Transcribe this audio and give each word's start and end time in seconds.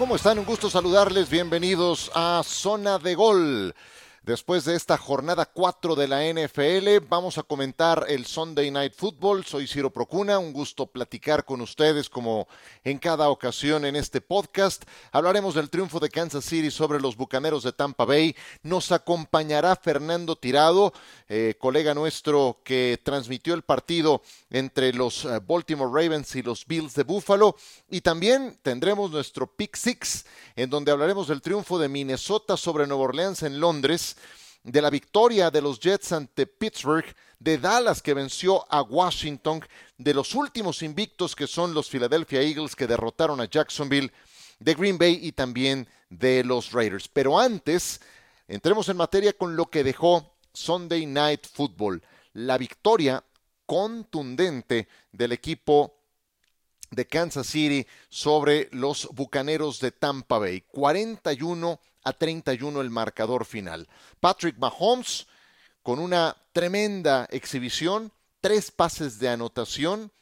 ¿Cómo 0.00 0.16
están? 0.16 0.38
Un 0.38 0.46
gusto 0.46 0.70
saludarles. 0.70 1.28
Bienvenidos 1.28 2.10
a 2.14 2.40
Zona 2.42 2.98
de 2.98 3.14
Gol. 3.14 3.74
Después 4.22 4.66
de 4.66 4.76
esta 4.76 4.98
jornada 4.98 5.46
4 5.46 5.94
de 5.94 6.06
la 6.06 6.22
NFL, 6.22 7.06
vamos 7.08 7.38
a 7.38 7.42
comentar 7.42 8.04
el 8.06 8.26
Sunday 8.26 8.70
Night 8.70 8.92
Football. 8.94 9.46
Soy 9.46 9.66
Ciro 9.66 9.90
Procuna, 9.90 10.38
un 10.38 10.52
gusto 10.52 10.86
platicar 10.86 11.46
con 11.46 11.62
ustedes 11.62 12.10
como 12.10 12.46
en 12.84 12.98
cada 12.98 13.30
ocasión 13.30 13.86
en 13.86 13.96
este 13.96 14.20
podcast. 14.20 14.84
Hablaremos 15.10 15.54
del 15.54 15.70
triunfo 15.70 16.00
de 16.00 16.10
Kansas 16.10 16.44
City 16.44 16.70
sobre 16.70 17.00
los 17.00 17.16
Bucaneros 17.16 17.62
de 17.62 17.72
Tampa 17.72 18.04
Bay. 18.04 18.36
Nos 18.62 18.92
acompañará 18.92 19.74
Fernando 19.74 20.36
Tirado, 20.36 20.92
eh, 21.26 21.54
colega 21.58 21.94
nuestro 21.94 22.60
que 22.62 23.00
transmitió 23.02 23.54
el 23.54 23.62
partido 23.62 24.20
entre 24.50 24.92
los 24.92 25.24
eh, 25.24 25.40
Baltimore 25.42 25.90
Ravens 25.90 26.36
y 26.36 26.42
los 26.42 26.66
Bills 26.66 26.92
de 26.94 27.04
Buffalo. 27.04 27.56
Y 27.88 28.02
también 28.02 28.58
tendremos 28.62 29.10
nuestro 29.10 29.46
Pick 29.46 29.76
Six, 29.76 30.26
en 30.56 30.68
donde 30.68 30.92
hablaremos 30.92 31.26
del 31.26 31.40
triunfo 31.40 31.78
de 31.78 31.88
Minnesota 31.88 32.58
sobre 32.58 32.86
Nueva 32.86 33.04
Orleans 33.04 33.42
en 33.44 33.58
Londres 33.60 34.09
de 34.62 34.82
la 34.82 34.90
victoria 34.90 35.50
de 35.50 35.62
los 35.62 35.80
Jets 35.80 36.12
ante 36.12 36.46
Pittsburgh, 36.46 37.04
de 37.38 37.58
Dallas 37.58 38.02
que 38.02 38.14
venció 38.14 38.66
a 38.72 38.82
Washington, 38.82 39.64
de 39.96 40.14
los 40.14 40.34
últimos 40.34 40.82
invictos 40.82 41.34
que 41.34 41.46
son 41.46 41.72
los 41.72 41.88
Philadelphia 41.88 42.42
Eagles 42.42 42.76
que 42.76 42.86
derrotaron 42.86 43.40
a 43.40 43.46
Jacksonville, 43.46 44.12
de 44.58 44.74
Green 44.74 44.98
Bay 44.98 45.18
y 45.22 45.32
también 45.32 45.88
de 46.10 46.44
los 46.44 46.72
Raiders. 46.72 47.08
Pero 47.08 47.38
antes, 47.38 48.00
entremos 48.46 48.88
en 48.88 48.98
materia 48.98 49.32
con 49.32 49.56
lo 49.56 49.66
que 49.70 49.82
dejó 49.82 50.34
Sunday 50.52 51.06
Night 51.06 51.46
Football, 51.46 52.02
la 52.34 52.58
victoria 52.58 53.24
contundente 53.64 54.88
del 55.12 55.32
equipo 55.32 55.96
de 56.90 57.06
Kansas 57.06 57.46
City 57.46 57.86
sobre 58.08 58.68
los 58.72 59.08
Bucaneros 59.12 59.80
de 59.80 59.92
Tampa 59.92 60.38
Bay. 60.38 60.62
41 60.72 61.80
a 62.02 62.12
31 62.12 62.80
el 62.80 62.90
marcador 62.90 63.44
final. 63.44 63.88
Patrick 64.20 64.58
Mahomes 64.58 65.26
con 65.82 65.98
una 65.98 66.36
tremenda 66.52 67.26
exhibición, 67.30 68.12
tres 68.40 68.70
pases 68.70 69.18
de 69.18 69.28
anotación. 69.28 70.12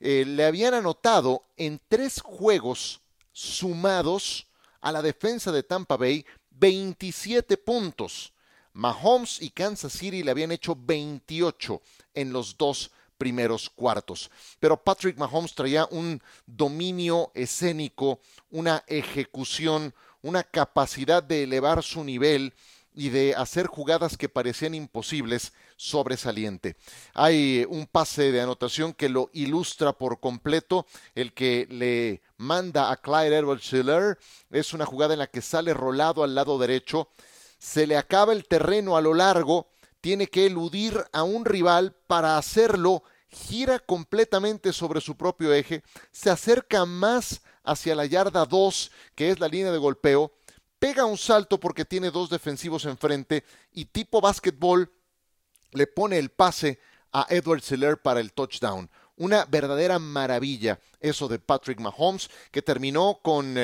Eh, 0.00 0.24
le 0.26 0.44
habían 0.44 0.74
anotado 0.74 1.44
en 1.56 1.80
tres 1.88 2.20
juegos 2.20 3.00
sumados 3.32 4.46
a 4.80 4.92
la 4.92 5.02
defensa 5.02 5.52
de 5.52 5.62
Tampa 5.62 5.96
Bay 5.96 6.24
27 6.50 7.56
puntos. 7.56 8.32
Mahomes 8.72 9.42
y 9.42 9.50
Kansas 9.50 9.92
City 9.92 10.22
le 10.22 10.30
habían 10.30 10.52
hecho 10.52 10.76
28 10.78 11.82
en 12.14 12.32
los 12.32 12.56
dos 12.56 12.92
primeros 13.18 13.68
cuartos. 13.68 14.30
Pero 14.58 14.82
Patrick 14.82 15.18
Mahomes 15.18 15.54
traía 15.54 15.86
un 15.90 16.22
dominio 16.46 17.30
escénico, 17.34 18.20
una 18.50 18.84
ejecución 18.86 19.92
una 20.22 20.42
capacidad 20.42 21.22
de 21.22 21.44
elevar 21.44 21.82
su 21.82 22.04
nivel 22.04 22.54
y 22.94 23.10
de 23.10 23.34
hacer 23.36 23.66
jugadas 23.66 24.16
que 24.16 24.28
parecían 24.28 24.74
imposibles 24.74 25.52
sobresaliente. 25.76 26.76
Hay 27.14 27.64
un 27.68 27.86
pase 27.86 28.32
de 28.32 28.40
anotación 28.40 28.92
que 28.92 29.08
lo 29.08 29.30
ilustra 29.32 29.92
por 29.92 30.18
completo, 30.18 30.86
el 31.14 31.32
que 31.32 31.68
le 31.70 32.22
manda 32.36 32.90
a 32.90 32.96
Clyde 32.96 33.36
Edwards 33.36 33.72
Hiller 33.72 34.18
es 34.50 34.72
una 34.72 34.86
jugada 34.86 35.12
en 35.12 35.20
la 35.20 35.28
que 35.28 35.42
sale 35.42 35.74
rolado 35.74 36.24
al 36.24 36.34
lado 36.34 36.58
derecho, 36.58 37.08
se 37.58 37.86
le 37.86 37.96
acaba 37.96 38.32
el 38.32 38.48
terreno 38.48 38.96
a 38.96 39.00
lo 39.00 39.14
largo, 39.14 39.68
tiene 40.00 40.26
que 40.26 40.46
eludir 40.46 41.04
a 41.12 41.22
un 41.22 41.44
rival 41.44 41.94
para 42.06 42.38
hacerlo, 42.38 43.02
gira 43.28 43.78
completamente 43.78 44.72
sobre 44.72 45.00
su 45.00 45.16
propio 45.16 45.52
eje, 45.52 45.82
se 46.10 46.30
acerca 46.30 46.86
más 46.86 47.42
hacia 47.64 47.94
la 47.94 48.06
yarda 48.06 48.46
2, 48.46 48.90
que 49.14 49.30
es 49.30 49.40
la 49.40 49.48
línea 49.48 49.72
de 49.72 49.78
golpeo, 49.78 50.32
pega 50.78 51.04
un 51.04 51.18
salto 51.18 51.58
porque 51.60 51.84
tiene 51.84 52.10
dos 52.10 52.30
defensivos 52.30 52.84
enfrente 52.84 53.44
y 53.72 53.86
tipo 53.86 54.20
básquetbol 54.20 54.90
le 55.72 55.86
pone 55.86 56.18
el 56.18 56.30
pase 56.30 56.78
a 57.12 57.26
Edward 57.28 57.62
Seller 57.62 58.00
para 58.00 58.20
el 58.20 58.32
touchdown. 58.32 58.88
Una 59.16 59.44
verdadera 59.44 59.98
maravilla 59.98 60.78
eso 61.00 61.28
de 61.28 61.38
Patrick 61.38 61.80
Mahomes, 61.80 62.30
que 62.50 62.62
terminó 62.62 63.20
con 63.22 63.56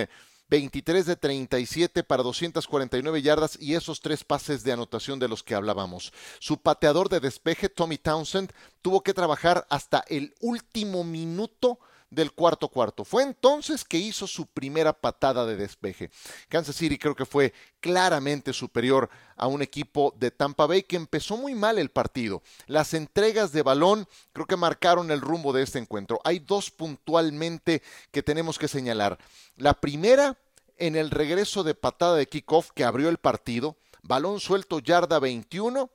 23 0.55 1.05
eh, 1.05 1.11
de 1.11 1.17
37 1.17 2.05
para 2.05 2.23
249 2.23 3.23
yardas 3.23 3.59
y 3.61 3.75
esos 3.75 4.01
tres 4.01 4.23
pases 4.23 4.63
de 4.63 4.71
anotación 4.71 5.19
de 5.19 5.27
los 5.27 5.43
que 5.43 5.57
hablábamos. 5.57 6.13
Su 6.39 6.59
pateador 6.59 7.09
de 7.09 7.19
despeje, 7.19 7.69
Tommy 7.69 7.99
Townsend, 7.99 8.53
tuvo 8.81 9.03
que 9.03 9.15
trabajar 9.15 9.67
hasta 9.69 10.05
el 10.09 10.33
último 10.41 11.03
minuto 11.03 11.81
del 12.15 12.33
cuarto 12.33 12.69
cuarto. 12.69 13.05
Fue 13.05 13.25
entonces 13.25 13.85
que 13.85 13.99
hizo 13.99 14.29
su 14.29 14.47
primera 14.47 14.93
patada 14.93 15.45
de 15.45 15.57
despeje. 15.57 16.11
Kansas 16.49 16.77
City 16.77 16.99
creo 16.99 17.17
que 17.17 17.27
fue 17.27 17.53
claramente 17.81 18.53
superior 18.53 19.11
a 19.37 19.49
un 19.49 19.61
equipo 19.63 20.15
de 20.17 20.31
Tampa 20.31 20.67
Bay 20.67 20.85
que 20.85 20.95
empezó 20.95 21.37
muy 21.37 21.55
mal 21.55 21.79
el 21.79 21.91
partido. 21.91 22.43
Las 22.67 22.95
entregas 22.95 23.51
de 23.51 23.63
balón 23.63 24.07
creo 24.33 24.47
que 24.47 24.57
marcaron 24.57 25.11
el 25.11 25.21
rumbo 25.21 25.53
de 25.53 25.63
este 25.63 25.81
encuentro. 25.81 26.21
Hay 26.25 26.39
dos 26.39 26.71
puntualmente 26.71 27.83
que 28.13 28.23
tenemos 28.23 28.59
que 28.59 28.69
señalar. 28.69 29.19
La 29.57 29.75
primera 29.75 30.39
en 30.79 30.97
el 30.97 31.11
regreso 31.11 31.63
de 31.63 31.75
patada 31.75 32.17
de 32.17 32.27
kickoff 32.27 32.71
que 32.73 32.85
abrió 32.85 33.09
el 33.09 33.19
partido. 33.19 33.77
Balón 34.03 34.41
suelto, 34.41 34.81
yarda 34.81 35.19
21. 35.19 35.91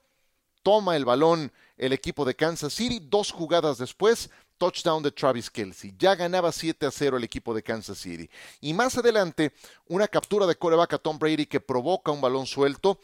Toma 0.63 0.95
el 0.95 1.05
balón 1.05 1.51
el 1.77 1.93
equipo 1.93 2.25
de 2.25 2.35
Kansas 2.35 2.73
City. 2.73 2.99
Dos 3.01 3.31
jugadas 3.31 3.77
después, 3.77 4.29
touchdown 4.57 5.01
de 5.01 5.11
Travis 5.11 5.49
Kelsey. 5.49 5.95
Ya 5.97 6.15
ganaba 6.15 6.51
7 6.51 6.85
a 6.85 6.91
0 6.91 7.17
el 7.17 7.23
equipo 7.23 7.53
de 7.53 7.63
Kansas 7.63 7.97
City. 7.97 8.29
Y 8.61 8.73
más 8.73 8.97
adelante, 8.97 9.53
una 9.87 10.07
captura 10.07 10.45
de 10.45 10.55
coreback 10.55 10.93
a 10.93 10.97
Tom 10.97 11.17
Brady 11.17 11.45
que 11.45 11.59
provoca 11.59 12.11
un 12.11 12.21
balón 12.21 12.45
suelto 12.45 12.99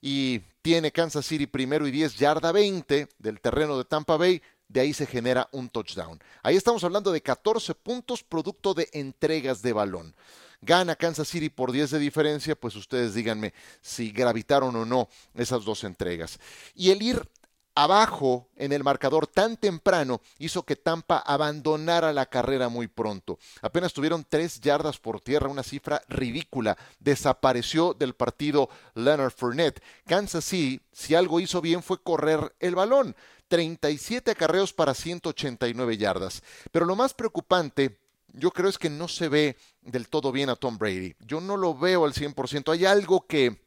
y 0.00 0.40
tiene 0.62 0.92
Kansas 0.92 1.26
City 1.26 1.46
primero 1.46 1.86
y 1.86 1.90
10 1.90 2.16
yarda 2.16 2.52
20 2.52 3.08
del 3.18 3.40
terreno 3.40 3.76
de 3.76 3.84
Tampa 3.84 4.16
Bay. 4.16 4.40
De 4.68 4.80
ahí 4.80 4.94
se 4.94 5.06
genera 5.06 5.48
un 5.52 5.68
touchdown. 5.68 6.18
Ahí 6.42 6.56
estamos 6.56 6.82
hablando 6.82 7.12
de 7.12 7.20
14 7.20 7.74
puntos 7.74 8.22
producto 8.22 8.72
de 8.72 8.88
entregas 8.92 9.60
de 9.60 9.74
balón. 9.74 10.14
Gana 10.62 10.94
Kansas 10.94 11.28
City 11.28 11.50
por 11.50 11.72
10 11.72 11.90
de 11.90 11.98
diferencia, 11.98 12.54
pues 12.54 12.76
ustedes 12.76 13.14
díganme 13.14 13.52
si 13.80 14.12
gravitaron 14.12 14.74
o 14.76 14.84
no 14.86 15.08
esas 15.34 15.64
dos 15.64 15.82
entregas. 15.82 16.38
Y 16.74 16.90
el 16.90 17.02
ir 17.02 17.28
abajo 17.74 18.48
en 18.56 18.72
el 18.72 18.84
marcador 18.84 19.26
tan 19.26 19.56
temprano 19.56 20.20
hizo 20.38 20.62
que 20.64 20.76
Tampa 20.76 21.18
abandonara 21.18 22.12
la 22.12 22.26
carrera 22.26 22.68
muy 22.68 22.86
pronto. 22.86 23.38
Apenas 23.60 23.92
tuvieron 23.92 24.24
tres 24.28 24.60
yardas 24.60 24.98
por 24.98 25.20
tierra, 25.20 25.48
una 25.48 25.62
cifra 25.62 26.02
ridícula. 26.08 26.76
Desapareció 27.00 27.94
del 27.94 28.14
partido 28.14 28.68
Leonard 28.94 29.32
Fournette. 29.32 29.82
Kansas 30.06 30.44
City, 30.44 30.80
si 30.92 31.14
algo 31.14 31.40
hizo 31.40 31.60
bien, 31.60 31.82
fue 31.82 32.02
correr 32.02 32.54
el 32.60 32.74
balón. 32.74 33.16
37 33.48 34.30
acarreos 34.30 34.72
para 34.72 34.94
189 34.94 35.98
yardas. 35.98 36.42
Pero 36.70 36.86
lo 36.86 36.96
más 36.96 37.12
preocupante 37.12 37.98
yo 38.32 38.50
creo 38.50 38.68
es 38.68 38.78
que 38.78 38.90
no 38.90 39.08
se 39.08 39.28
ve 39.28 39.56
del 39.82 40.08
todo 40.08 40.32
bien 40.32 40.48
a 40.48 40.56
Tom 40.56 40.78
Brady. 40.78 41.14
Yo 41.20 41.40
no 41.40 41.56
lo 41.56 41.76
veo 41.76 42.04
al 42.04 42.14
100%. 42.14 42.72
Hay 42.72 42.84
algo 42.84 43.26
que, 43.26 43.60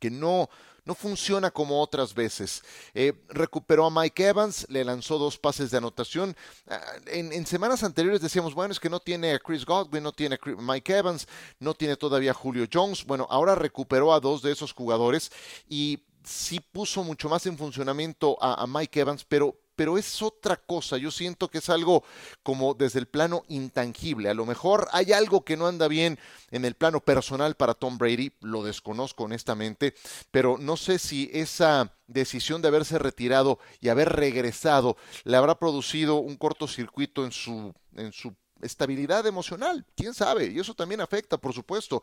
que 0.00 0.10
no, 0.10 0.48
no 0.84 0.94
funciona 0.94 1.50
como 1.50 1.80
otras 1.80 2.14
veces. 2.14 2.62
Eh, 2.94 3.12
recuperó 3.28 3.86
a 3.86 3.90
Mike 3.90 4.26
Evans, 4.26 4.66
le 4.68 4.84
lanzó 4.84 5.18
dos 5.18 5.38
pases 5.38 5.70
de 5.70 5.78
anotación. 5.78 6.36
Ah, 6.68 6.80
en, 7.06 7.46
semanas 7.46 7.84
anteriores 7.84 8.20
decíamos, 8.20 8.54
bueno, 8.54 8.72
es 8.72 8.80
que 8.80 8.90
no 8.90 9.00
tiene 9.00 9.34
a 9.34 9.38
Chris 9.38 9.64
Godwin, 9.64 10.02
no 10.02 10.12
tiene 10.12 10.36
a 10.36 10.62
Mike 10.62 10.96
Evans, 10.96 11.28
no 11.60 11.74
tiene 11.74 11.96
todavía 11.96 12.32
a 12.32 12.34
Julio 12.34 12.66
Jones. 12.72 13.04
Bueno, 13.04 13.26
ahora 13.30 13.54
recuperó 13.54 14.12
a 14.12 14.20
dos 14.20 14.42
de 14.42 14.52
esos 14.52 14.72
jugadores 14.72 15.30
y 15.68 16.04
sí 16.24 16.58
puso 16.60 17.04
mucho 17.04 17.28
más 17.28 17.46
en 17.46 17.56
funcionamiento 17.56 18.36
a 18.42 18.66
Mike 18.66 19.00
Evans, 19.00 19.24
pero 19.24 19.56
pero 19.76 19.98
es 19.98 20.22
otra 20.22 20.56
cosa. 20.56 20.96
Yo 20.96 21.10
siento 21.10 21.48
que 21.48 21.58
es 21.58 21.68
algo 21.68 22.02
como 22.42 22.74
desde 22.74 22.98
el 22.98 23.06
plano 23.06 23.44
intangible. 23.48 24.28
A 24.30 24.34
lo 24.34 24.46
mejor 24.46 24.88
hay 24.92 25.12
algo 25.12 25.44
que 25.44 25.56
no 25.56 25.66
anda 25.66 25.86
bien 25.86 26.18
en 26.50 26.64
el 26.64 26.74
plano 26.74 27.00
personal 27.00 27.54
para 27.54 27.74
Tom 27.74 27.98
Brady, 27.98 28.32
lo 28.40 28.62
desconozco 28.62 29.24
honestamente, 29.24 29.94
pero 30.30 30.56
no 30.58 30.76
sé 30.76 30.98
si 30.98 31.30
esa 31.32 31.92
decisión 32.06 32.62
de 32.62 32.68
haberse 32.68 32.98
retirado 32.98 33.58
y 33.80 33.88
haber 33.88 34.10
regresado 34.10 34.96
le 35.24 35.36
habrá 35.36 35.58
producido 35.58 36.16
un 36.16 36.36
cortocircuito 36.36 37.24
en 37.24 37.32
su, 37.32 37.74
en 37.96 38.12
su 38.12 38.34
estabilidad 38.62 39.26
emocional, 39.26 39.84
quién 39.94 40.14
sabe, 40.14 40.46
y 40.46 40.58
eso 40.58 40.74
también 40.74 41.00
afecta, 41.00 41.36
por 41.36 41.52
supuesto. 41.52 42.02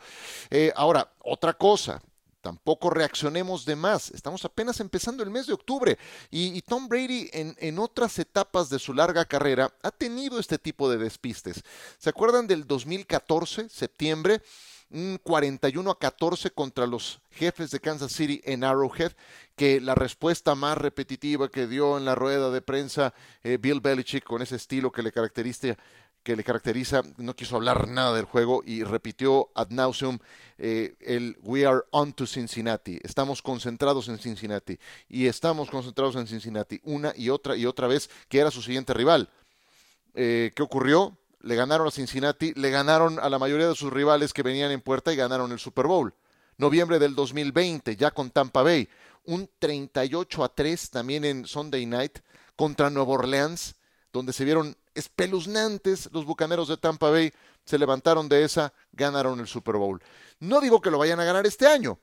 Eh, 0.49 0.71
ahora, 0.75 1.11
otra 1.19 1.53
cosa, 1.53 2.01
Tampoco 2.43 2.89
reaccionemos 2.89 3.63
de 3.63 3.77
más. 3.77 4.11
Estamos 4.11 4.43
apenas 4.43 4.81
empezando 4.81 5.23
el 5.23 5.29
mes 5.29 5.47
de 5.47 5.53
octubre 5.53 5.97
y, 6.29 6.61
Tom 6.63 6.89
Brady 6.89 7.29
en, 7.31 7.55
en, 7.57 7.79
otras 7.79 8.19
etapas 8.19 8.69
de 8.69 8.79
su 8.79 8.93
larga 8.93 9.23
carrera 9.23 9.73
ha 9.81 9.91
tenido 9.91 10.37
este 10.39 10.59
tipo 10.59 10.91
de 10.91 10.97
despistes. 10.97 11.63
¿Se 11.97 12.09
acuerdan 12.09 12.45
del 12.45 12.67
2014, 12.67 13.69
septiembre? 13.69 14.41
un 14.93 15.19
41 15.23 15.89
a 15.89 15.97
14 15.97 16.51
contra 16.51 16.85
los 16.85 17.19
jefes 17.31 17.71
de 17.71 17.79
Kansas 17.79 18.11
City 18.11 18.41
en 18.45 18.63
Arrowhead, 18.63 19.11
que 19.55 19.81
la 19.81 19.95
respuesta 19.95 20.53
más 20.53 20.77
repetitiva 20.77 21.49
que 21.49 21.67
dio 21.67 21.97
en 21.97 22.05
la 22.05 22.13
rueda 22.13 22.51
de 22.51 22.61
prensa 22.61 23.13
eh, 23.43 23.57
Bill 23.59 23.81
Belichick 23.81 24.23
con 24.23 24.43
ese 24.43 24.55
estilo 24.55 24.91
que 24.91 25.01
le 25.01 25.11
caracteriza 25.11 25.75
que 26.23 26.35
le 26.35 26.43
caracteriza, 26.43 27.01
no 27.17 27.35
quiso 27.35 27.57
hablar 27.57 27.87
nada 27.87 28.15
del 28.15 28.25
juego 28.25 28.63
y 28.65 28.83
repitió 28.83 29.49
ad 29.53 29.69
nauseum 29.69 30.19
eh, 30.57 30.95
el 31.01 31.37
We 31.41 31.65
are 31.65 31.81
on 31.91 32.13
to 32.13 32.25
Cincinnati. 32.25 32.99
Estamos 33.03 33.41
concentrados 33.41 34.07
en 34.07 34.17
Cincinnati 34.17 34.79
y 35.09 35.27
estamos 35.27 35.69
concentrados 35.69 36.15
en 36.15 36.25
Cincinnati 36.25 36.79
una 36.83 37.13
y 37.15 37.29
otra 37.29 37.57
y 37.57 37.65
otra 37.65 37.87
vez, 37.87 38.09
que 38.29 38.39
era 38.39 38.51
su 38.51 38.61
siguiente 38.61 38.93
rival. 38.93 39.29
Eh, 40.13 40.51
¿Qué 40.55 40.63
ocurrió? 40.63 41.17
Le 41.41 41.55
ganaron 41.55 41.87
a 41.87 41.91
Cincinnati, 41.91 42.53
le 42.53 42.69
ganaron 42.69 43.19
a 43.19 43.29
la 43.29 43.37
mayoría 43.37 43.67
de 43.67 43.75
sus 43.75 43.91
rivales 43.91 44.31
que 44.31 44.43
venían 44.43 44.71
en 44.71 44.79
puerta 44.79 45.11
y 45.11 45.17
ganaron 45.17 45.51
el 45.51 45.59
Super 45.59 45.87
Bowl. 45.87 46.13
Noviembre 46.57 46.99
del 46.99 47.15
2020, 47.15 47.97
ya 47.97 48.11
con 48.11 48.29
Tampa 48.29 48.61
Bay, 48.61 48.87
un 49.25 49.49
38 49.59 50.43
a 50.43 50.49
3 50.49 50.89
también 50.89 51.25
en 51.25 51.45
Sunday 51.45 51.85
Night 51.85 52.19
contra 52.55 52.89
Nueva 52.89 53.13
Orleans, 53.13 53.75
donde 54.13 54.31
se 54.31 54.45
vieron 54.45 54.77
espeluznantes 54.93 56.07
los 56.13 56.25
Bucaneros 56.25 56.67
de 56.67 56.77
Tampa 56.77 57.09
Bay, 57.09 57.33
se 57.65 57.79
levantaron 57.79 58.29
de 58.29 58.43
esa, 58.43 58.71
ganaron 58.91 59.39
el 59.39 59.47
Super 59.47 59.75
Bowl. 59.75 60.01
No 60.39 60.61
digo 60.61 60.81
que 60.81 60.91
lo 60.91 60.99
vayan 60.99 61.19
a 61.19 61.25
ganar 61.25 61.45
este 61.47 61.67
año. 61.67 61.99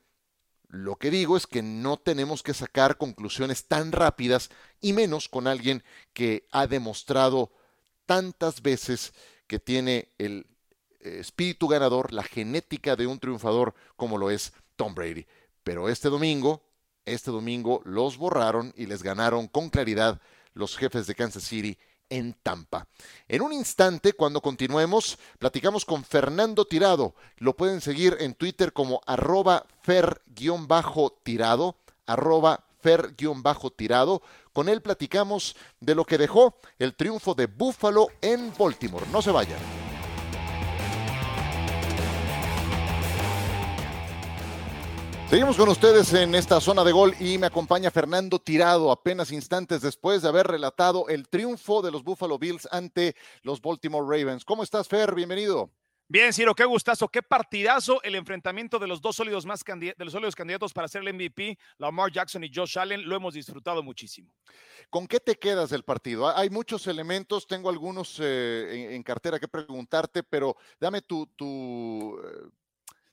Lo 0.67 0.97
que 0.97 1.09
digo 1.09 1.37
es 1.37 1.47
que 1.47 1.61
no 1.61 1.97
tenemos 1.97 2.43
que 2.43 2.53
sacar 2.53 2.97
conclusiones 2.97 3.65
tan 3.65 3.91
rápidas 3.91 4.49
y 4.81 4.93
menos 4.93 5.29
con 5.29 5.47
alguien 5.47 5.83
que 6.13 6.47
ha 6.51 6.67
demostrado 6.67 7.51
tantas 8.05 8.61
veces 8.61 9.13
que 9.47 9.59
tiene 9.59 10.09
el 10.17 10.47
eh, 10.99 11.17
espíritu 11.19 11.67
ganador, 11.67 12.13
la 12.13 12.23
genética 12.23 12.95
de 12.95 13.07
un 13.07 13.19
triunfador 13.19 13.73
como 13.95 14.17
lo 14.17 14.31
es 14.31 14.53
Tom 14.75 14.95
Brady. 14.95 15.25
Pero 15.63 15.87
este 15.87 16.09
domingo, 16.09 16.63
este 17.05 17.31
domingo 17.31 17.81
los 17.85 18.17
borraron 18.17 18.73
y 18.75 18.85
les 18.85 19.03
ganaron 19.03 19.47
con 19.47 19.69
claridad 19.69 20.21
los 20.53 20.77
jefes 20.77 21.07
de 21.07 21.15
Kansas 21.15 21.43
City 21.43 21.77
en 22.11 22.35
Tampa. 22.43 22.85
En 23.27 23.41
un 23.41 23.51
instante, 23.53 24.13
cuando 24.13 24.41
continuemos, 24.41 25.17
platicamos 25.39 25.85
con 25.85 26.03
Fernando 26.03 26.65
Tirado. 26.65 27.15
Lo 27.37 27.55
pueden 27.55 27.81
seguir 27.81 28.17
en 28.19 28.35
Twitter 28.35 28.73
como 28.73 29.01
arroba 29.07 29.65
fer-tirado, 29.83 31.77
arroba 32.05 32.65
fer-tirado. 32.83 34.21
Con 34.53 34.69
él 34.69 34.81
platicamos 34.81 35.55
de 35.79 35.95
lo 35.95 36.05
que 36.05 36.19
dejó 36.19 36.55
el 36.77 36.93
triunfo 36.93 37.33
de 37.33 37.47
Buffalo 37.47 38.09
en 38.21 38.53
Baltimore. 38.55 39.07
No 39.11 39.21
se 39.21 39.31
vayan. 39.31 39.80
Seguimos 45.31 45.55
con 45.55 45.69
ustedes 45.69 46.13
en 46.13 46.35
esta 46.35 46.59
zona 46.59 46.83
de 46.83 46.91
gol 46.91 47.15
y 47.17 47.37
me 47.37 47.47
acompaña 47.47 47.89
Fernando 47.89 48.37
Tirado 48.37 48.91
apenas 48.91 49.31
instantes 49.31 49.79
después 49.79 50.21
de 50.21 50.27
haber 50.27 50.45
relatado 50.45 51.07
el 51.07 51.29
triunfo 51.29 51.81
de 51.81 51.89
los 51.89 52.03
Buffalo 52.03 52.37
Bills 52.37 52.67
ante 52.69 53.15
los 53.41 53.61
Baltimore 53.61 54.05
Ravens. 54.05 54.43
¿Cómo 54.43 54.61
estás, 54.61 54.89
Fer? 54.89 55.15
Bienvenido. 55.15 55.71
Bien, 56.09 56.33
Ciro, 56.33 56.53
qué 56.53 56.65
gustazo, 56.65 57.07
qué 57.07 57.23
partidazo 57.23 58.03
el 58.03 58.15
enfrentamiento 58.15 58.77
de 58.77 58.87
los 58.87 58.99
dos 58.99 59.15
sólidos 59.15 59.45
más 59.45 59.63
de 59.63 59.95
los 59.99 60.11
sólidos 60.11 60.35
candidatos 60.35 60.73
para 60.73 60.89
ser 60.89 61.01
el 61.01 61.13
MVP, 61.13 61.57
Lamar 61.77 62.11
Jackson 62.11 62.43
y 62.43 62.51
Josh 62.53 62.77
Allen, 62.77 63.07
lo 63.07 63.15
hemos 63.15 63.33
disfrutado 63.33 63.81
muchísimo. 63.81 64.33
¿Con 64.89 65.07
qué 65.07 65.21
te 65.21 65.35
quedas 65.35 65.69
del 65.69 65.83
partido? 65.83 66.27
Hay 66.27 66.49
muchos 66.49 66.87
elementos, 66.87 67.47
tengo 67.47 67.69
algunos 67.69 68.19
eh, 68.19 68.93
en, 68.93 69.01
cartera 69.03 69.39
que 69.39 69.47
preguntarte, 69.47 70.23
pero 70.23 70.57
dame 70.77 71.01
tu, 71.01 71.25
tu 71.27 72.19
eh, 72.19 72.49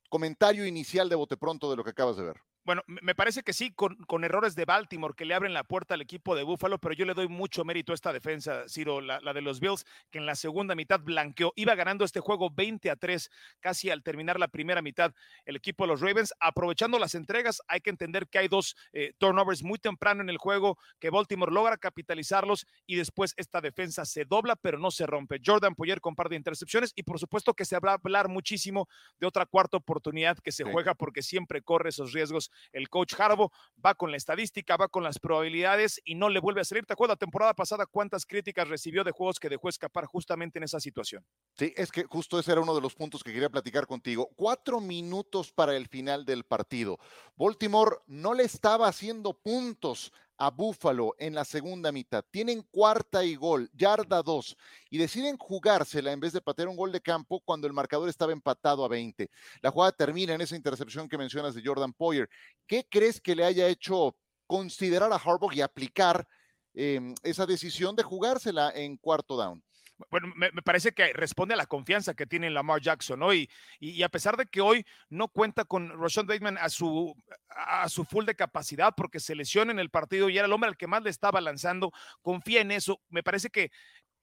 comentario 0.09 0.67
inicial 0.67 1.09
de 1.09 1.17
bote 1.17 1.37
pronto 1.37 1.71
de 1.71 1.77
lo 1.77 1.85
que 1.85 1.91
acabas 1.91 2.17
de 2.17 2.25
ver. 2.25 2.37
Bueno, 2.69 2.83
me 2.87 3.15
parece 3.15 3.43
que 3.43 3.55
sí, 3.55 3.73
con, 3.73 3.97
con, 4.05 4.25
errores 4.25 4.55
de 4.55 4.67
Baltimore 4.67 5.15
que 5.17 5.25
le 5.25 5.33
abren 5.33 5.55
la 5.55 5.65
puerta 5.65 5.95
al 5.95 6.03
equipo 6.03 6.37
de 6.37 6.43
Buffalo, 6.43 6.77
pero 6.77 6.93
yo 6.93 7.07
le 7.07 7.15
doy 7.15 7.27
mucho 7.27 7.65
mérito 7.65 7.93
a 7.93 7.95
esta 7.95 8.13
defensa, 8.13 8.69
Ciro, 8.69 9.01
la, 9.01 9.21
de 9.33 9.41
los 9.41 9.59
Bills, 9.59 9.87
que 10.11 10.19
en 10.19 10.27
la 10.27 10.35
segunda 10.35 10.75
mitad 10.75 11.01
blanqueó. 11.01 11.55
Iba 11.57 11.75
ganando 11.77 12.05
este 12.05 12.21
juego 12.21 12.51
20 12.51 12.91
a 12.91 12.97
3, 12.97 13.31
casi 13.61 13.89
al 13.89 14.03
terminar 14.03 14.39
la 14.39 14.49
primera 14.49 14.83
mitad, 14.83 15.15
el 15.47 15.57
equipo 15.57 15.85
de 15.85 15.89
los 15.89 16.03
Ravens. 16.03 16.35
Aprovechando 16.41 16.99
las 16.99 17.15
entregas, 17.15 17.63
hay 17.69 17.81
que 17.81 17.89
entender 17.89 18.29
que 18.29 18.39
hay 18.39 18.49
dos 18.49 18.77
eh, 18.93 19.15
turnovers 19.17 19.63
muy 19.63 19.79
temprano 19.79 20.21
en 20.21 20.29
el 20.29 20.37
juego, 20.37 20.77
que 21.01 21.09
Baltimore 21.09 21.51
logra 21.51 21.79
capitalizarlos 21.79 22.67
y 22.87 22.97
después 22.97 23.33
esta 23.39 23.63
defensa 23.63 24.05
se 24.05 24.27
dobla, 24.27 24.57
pero 24.57 24.79
no 24.79 24.91
se 24.91 25.07
rompe. 25.07 25.41
Jordan 25.43 25.75
Poyer 25.75 26.03
con 26.03 26.15
par 26.15 26.29
de 26.29 26.37
intercepciones 26.37 26.93
y 26.95 27.03
por 27.03 27.19
supuesto 27.19 27.55
que 27.55 27.65
se 27.65 27.79
va 27.79 27.93
a 27.93 27.95
hablar 27.95 28.29
muchísimo 28.29 28.91
de 29.19 29.27
otra 29.27 29.47
cuarta 29.47 29.79
oportunidad 29.79 30.37
que 30.37 30.53
se 30.53 30.65
juega 30.65 30.93
porque 30.93 31.23
siempre 31.23 31.63
corre 31.63 31.89
esos 31.89 32.13
riesgos 32.13 32.51
el 32.73 32.89
coach 32.89 33.15
Harbo 33.19 33.53
va 33.85 33.95
con 33.95 34.11
la 34.11 34.17
estadística, 34.17 34.77
va 34.77 34.89
con 34.89 35.03
las 35.03 35.19
probabilidades 35.19 36.01
y 36.05 36.15
no 36.15 36.29
le 36.29 36.41
vuelve 36.41 36.61
a 36.61 36.65
salir. 36.65 36.85
¿Te 36.87 36.93
acuerdas 36.93 37.15
la 37.15 37.27
temporada 37.27 37.55
pasada 37.55 37.87
cuántas 37.87 38.27
críticas 38.27 38.69
recibió 38.69 39.05
de 39.05 39.11
juegos 39.11 39.39
que 39.39 39.49
dejó 39.49 39.69
escapar 39.69 40.07
justamente 40.07 40.59
en 40.59 40.65
esa 40.65 40.81
situación? 40.81 41.25
Sí, 41.55 41.73
es 41.77 41.91
que 41.91 42.05
justo 42.05 42.39
ese 42.39 42.53
era 42.53 42.61
uno 42.61 42.75
de 42.75 42.81
los 42.81 42.95
puntos 42.95 43.23
que 43.23 43.33
quería 43.33 43.51
platicar 43.51 43.87
contigo. 43.87 44.29
Cuatro 44.37 44.81
minutos 44.81 45.53
para 45.53 45.77
el 45.77 45.89
final 45.89 46.25
del 46.25 46.45
partido. 46.45 46.99
Baltimore 47.37 47.99
no 48.07 48.35
le 48.35 48.45
estaba 48.45 48.89
haciendo 48.89 49.35
puntos 49.35 50.13
a 50.39 50.51
Búfalo 50.51 51.15
en 51.19 51.35
la 51.35 51.45
segunda 51.45 51.93
mitad. 51.93 52.25
Tienen 52.31 52.63
cuarta 52.71 53.25
y 53.25 53.35
gol, 53.35 53.69
yarda 53.75 54.23
dos, 54.23 54.57
y 54.89 54.99
deciden 54.99 55.37
jugársela 55.37 56.13
en 56.13 56.21
vez 56.21 56.33
de 56.33 56.41
patear 56.41 56.69
un 56.69 56.77
gol 56.77 56.93
de 56.93 57.01
campo 57.01 57.41
cuando 57.41 57.67
el 57.67 57.73
marcador 57.73 58.09
estaba 58.09 58.33
empatado 58.33 58.85
a 58.85 58.89
20. 58.89 59.29
La 59.61 59.71
jugada 59.71 59.93
termina 59.93 60.35
en 60.35 60.41
esa 60.41 60.57
intercepción 60.57 61.09
que 61.09 61.19
mencionas 61.19 61.55
de 61.55 61.63
Jordan 61.65 61.93
Poyer. 61.93 62.29
¿Qué 62.67 62.87
crees 62.89 63.21
que 63.21 63.35
le 63.35 63.45
haya 63.45 63.67
hecho 63.67 64.17
considerar 64.47 65.13
a 65.13 65.17
Harbaugh 65.17 65.53
y 65.53 65.61
aplicar 65.61 66.27
em, 66.75 67.15
esa 67.23 67.45
decisión 67.45 67.97
de 67.97 68.05
jugársela 68.05 68.71
en 68.75 68.97
cuarto 68.97 69.37
down? 69.37 69.63
Bueno, 70.11 70.33
me, 70.37 70.51
parece 70.63 70.93
que 70.93 71.13
responde 71.13 71.55
a 71.55 71.57
la 71.57 71.67
confianza 71.67 72.15
que 72.15 72.27
tiene 72.27 72.51
Lamar 72.51 72.81
Jackson 72.81 73.23
hoy. 73.23 73.51
Y, 73.81 74.03
a 74.03 74.09
pesar 74.09 74.37
de 74.37 74.47
que 74.47 74.61
hoy 74.61 74.87
no 75.09 75.29
cuenta 75.29 75.65
con 75.65 75.91
Roshan 75.91 76.27
Bateman 76.27 76.59
a 76.59 76.69
su, 76.69 77.15
a 77.51 77.89
su 77.89 78.05
full 78.05 78.25
de 78.25 78.35
capacidad 78.35 78.95
porque 78.97 79.21
se 79.21 79.35
lesiona 79.35 79.73
en 79.73 79.79
el 79.79 79.91
partido 79.91 80.29
y 80.29 80.39
era 80.39 80.47
el 80.47 80.53
hombre 80.53 80.69
al 80.69 80.77
que 80.77 80.87
más 80.87 81.03
le 81.03 81.11
estaba 81.11 81.41
lanzando, 81.41 81.93
confía 82.23 82.61
en 82.61 82.71
eso. 82.71 83.01
Me 83.09 83.23
parece 83.23 83.51
que, 83.51 83.71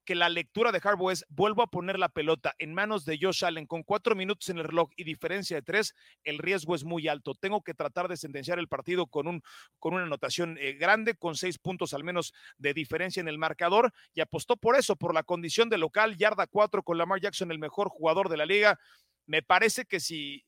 que 0.05 0.15
la 0.15 0.29
lectura 0.29 0.71
de 0.71 0.79
Harbaugh 0.81 1.11
es, 1.11 1.25
vuelvo 1.29 1.63
a 1.63 1.67
poner 1.67 1.99
la 1.99 2.09
pelota 2.09 2.55
en 2.59 2.73
manos 2.73 3.05
de 3.05 3.17
Josh 3.19 3.43
Allen 3.43 3.65
con 3.65 3.83
cuatro 3.83 4.15
minutos 4.15 4.49
en 4.49 4.59
el 4.59 4.63
reloj 4.63 4.89
y 4.95 5.03
diferencia 5.03 5.57
de 5.57 5.61
tres, 5.63 5.95
el 6.23 6.37
riesgo 6.37 6.75
es 6.75 6.83
muy 6.83 7.07
alto. 7.07 7.33
Tengo 7.33 7.61
que 7.63 7.73
tratar 7.73 8.07
de 8.07 8.15
sentenciar 8.15 8.59
el 8.59 8.67
partido 8.67 9.07
con, 9.07 9.27
un, 9.27 9.41
con 9.79 9.95
una 9.95 10.03
anotación 10.03 10.57
eh, 10.59 10.73
grande, 10.73 11.15
con 11.15 11.35
seis 11.35 11.57
puntos 11.57 11.93
al 11.93 12.03
menos 12.03 12.33
de 12.57 12.73
diferencia 12.73 13.19
en 13.19 13.27
el 13.27 13.37
marcador 13.37 13.91
y 14.13 14.21
apostó 14.21 14.55
por 14.55 14.77
eso, 14.77 14.95
por 14.95 15.13
la 15.13 15.23
condición 15.23 15.69
de 15.69 15.77
local, 15.77 16.15
yarda 16.17 16.47
cuatro 16.47 16.83
con 16.83 16.97
Lamar 16.97 17.19
Jackson, 17.19 17.51
el 17.51 17.59
mejor 17.59 17.89
jugador 17.89 18.29
de 18.29 18.37
la 18.37 18.45
liga. 18.45 18.79
Me 19.25 19.41
parece 19.41 19.85
que 19.85 19.99
si 19.99 20.45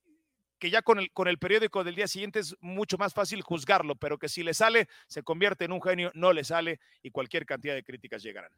que 0.60 0.70
ya 0.72 0.82
con 0.82 1.00
el, 1.00 1.12
con 1.12 1.28
el 1.28 1.38
periódico 1.38 1.84
del 1.84 1.96
día 1.96 2.08
siguiente 2.08 2.40
es 2.40 2.56
mucho 2.62 2.98
más 2.98 3.14
fácil 3.14 3.42
juzgarlo, 3.42 3.96
pero 3.96 4.18
que 4.18 4.30
si 4.30 4.44
le 4.44 4.54
sale, 4.54 4.88
se 5.08 5.22
convierte 5.24 5.66
en 5.66 5.72
un 5.72 5.82
genio, 5.82 6.12
no 6.16 6.34
le 6.34 6.44
sale 6.44 6.80
y 7.04 7.12
cualquier 7.12 7.46
cantidad 7.46 7.76
de 7.76 7.84
críticas 7.84 8.24
llegarán. 8.24 8.52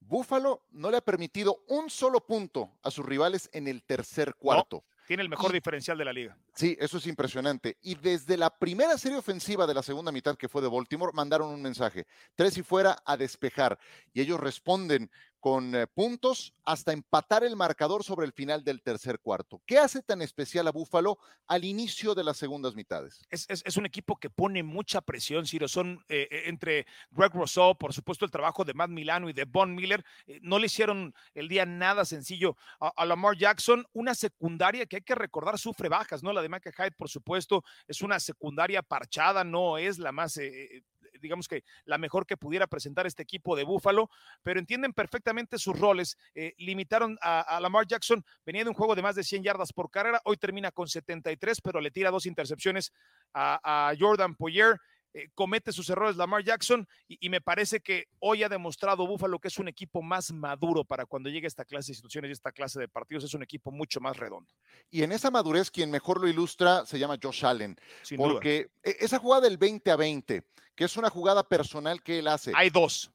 Búfalo 0.00 0.64
no 0.72 0.90
le 0.90 0.96
ha 0.96 1.00
permitido 1.02 1.62
un 1.68 1.90
solo 1.90 2.26
punto 2.26 2.78
a 2.82 2.90
sus 2.90 3.04
rivales 3.04 3.48
en 3.52 3.68
el 3.68 3.82
tercer 3.82 4.34
cuarto. 4.34 4.84
tiene 5.06 5.22
el 5.22 5.28
mejor 5.28 5.52
diferencial 5.52 5.98
de 5.98 6.04
la 6.04 6.12
liga. 6.12 6.36
Sí, 6.54 6.76
eso 6.80 6.98
es 6.98 7.06
impresionante. 7.06 7.76
Y 7.82 7.96
desde 7.96 8.36
la 8.36 8.50
primera 8.50 8.96
serie 8.96 9.18
ofensiva 9.18 9.66
de 9.66 9.74
la 9.74 9.82
segunda 9.82 10.12
mitad 10.12 10.36
que 10.36 10.48
fue 10.48 10.62
de 10.62 10.68
Baltimore, 10.68 11.12
mandaron 11.12 11.50
un 11.50 11.60
mensaje. 11.60 12.06
Tres 12.34 12.56
y 12.58 12.62
fuera 12.62 12.96
a 13.04 13.16
despejar. 13.16 13.78
Y 14.12 14.20
ellos 14.20 14.40
responden 14.40 15.10
con 15.40 15.74
eh, 15.74 15.86
puntos 15.86 16.54
hasta 16.64 16.92
empatar 16.92 17.42
el 17.42 17.56
marcador 17.56 18.04
sobre 18.04 18.26
el 18.26 18.32
final 18.32 18.62
del 18.62 18.82
tercer 18.82 19.18
cuarto. 19.18 19.60
¿Qué 19.66 19.78
hace 19.78 20.02
tan 20.02 20.22
especial 20.22 20.68
a 20.68 20.72
Búfalo 20.72 21.18
al 21.46 21.64
inicio 21.64 22.14
de 22.14 22.22
las 22.22 22.36
segundas 22.36 22.74
mitades? 22.74 23.22
Es, 23.30 23.76
un 23.76 23.86
equipo 23.86 24.16
que 24.16 24.30
pone 24.30 24.62
mucha 24.62 25.00
presión, 25.00 25.46
Ciro. 25.46 25.66
Son 25.66 26.04
eh, 26.08 26.28
eh, 26.30 26.42
entre 26.46 26.86
Greg 27.10 27.32
Rousseau, 27.32 27.76
por 27.76 27.92
supuesto, 27.92 28.24
el 28.24 28.30
trabajo 28.30 28.64
de 28.64 28.74
Matt 28.74 28.90
Milano 28.90 29.28
y 29.28 29.32
de 29.32 29.44
Von 29.44 29.74
Miller. 29.74 30.04
no 30.42 30.58
le 30.58 30.66
hicieron 30.66 31.14
el 31.34 31.48
día 31.48 31.64
nada 31.64 32.04
sencillo 32.04 32.56
a, 32.78 33.04
Lamar 33.04 33.36
Jackson. 33.36 33.86
Una 33.92 34.14
secundaria 34.14 34.86
que 34.86 34.96
hay 34.96 35.02
que 35.02 35.14
recordar 35.14 35.58
sufre 35.58 35.88
bajas, 35.88 36.22
¿no? 36.22 36.32
La 36.32 36.42
de 36.42 36.48
Micah 36.48 36.72
Hyde, 36.72 36.92
por 36.92 37.08
supuesto, 37.08 37.64
es 37.88 38.02
una 38.02 38.20
secundaria 38.20 38.82
parchada, 38.82 39.42
no 39.42 39.78
es 39.78 39.98
la 39.98 40.12
más 40.12 40.38
digamos 41.20 41.48
que 41.48 41.64
la 41.84 41.98
mejor 41.98 42.26
que 42.26 42.36
pudiera 42.36 42.66
presentar 42.66 43.06
este 43.06 43.22
equipo 43.22 43.56
de 43.56 43.64
Búfalo, 43.64 44.10
pero 44.42 44.60
entienden 44.60 44.92
perfectamente 44.92 45.58
sus 45.58 45.78
roles. 45.78 46.16
Eh, 46.34 46.54
limitaron 46.58 47.18
a, 47.22 47.58
Lamar 47.60 47.86
Jackson, 47.86 48.24
venía 48.44 48.64
de 48.64 48.70
un 48.70 48.74
juego 48.74 48.94
de 48.94 49.02
más 49.02 49.14
de 49.14 49.24
100 49.24 49.42
yardas 49.42 49.72
por 49.72 49.90
carrera, 49.90 50.20
hoy 50.24 50.36
termina 50.36 50.70
con 50.70 50.88
73, 50.88 51.60
pero 51.60 51.80
le 51.80 51.90
tira 51.90 52.10
dos 52.10 52.26
intercepciones 52.26 52.92
a, 53.34 53.92
Jordan 53.98 54.34
Poyer 54.34 54.80
eh, 55.12 55.28
comete 55.34 55.72
sus 55.72 55.90
errores 55.90 56.16
Lamar 56.16 56.44
Jackson 56.44 56.86
y, 57.08 57.28
me 57.30 57.40
parece 57.40 57.80
que 57.80 58.06
hoy 58.20 58.44
ha 58.44 58.48
demostrado 58.48 59.08
Buffalo 59.08 59.40
que 59.40 59.48
es 59.48 59.58
un 59.58 59.66
equipo 59.66 60.02
más 60.02 60.30
maduro 60.30 60.84
para 60.84 61.04
cuando 61.04 61.28
llegue 61.28 61.48
esta 61.48 61.64
clase 61.64 61.90
de 61.90 61.96
situaciones 61.96 62.28
y 62.28 62.32
esta 62.32 62.52
clase 62.52 62.78
de 62.78 62.86
partidos, 62.86 63.24
es 63.24 63.34
un 63.34 63.42
equipo 63.42 63.72
mucho 63.72 64.00
más 64.00 64.16
redondo. 64.16 64.54
Y 64.88 65.02
en 65.02 65.10
esa 65.10 65.32
madurez 65.32 65.70
quien 65.70 65.90
mejor 65.90 66.20
lo 66.20 66.28
ilustra 66.28 66.86
se 66.86 66.98
llama 66.98 67.18
Josh 67.20 67.44
Allen, 67.44 67.76
porque 68.16 68.70
e, 68.84 68.96
esa 69.00 69.18
jugada 69.18 69.48
del 69.48 69.58
20 69.58 69.90
a 69.90 69.96
20, 69.96 70.44
que 70.76 70.84
es 70.84 70.96
una 70.96 71.10
jugada 71.10 71.42
personal 71.42 72.02
que 72.02 72.20
él 72.20 72.28
hace. 72.28 72.52
Hay 72.54 72.70
dos. 72.70 73.10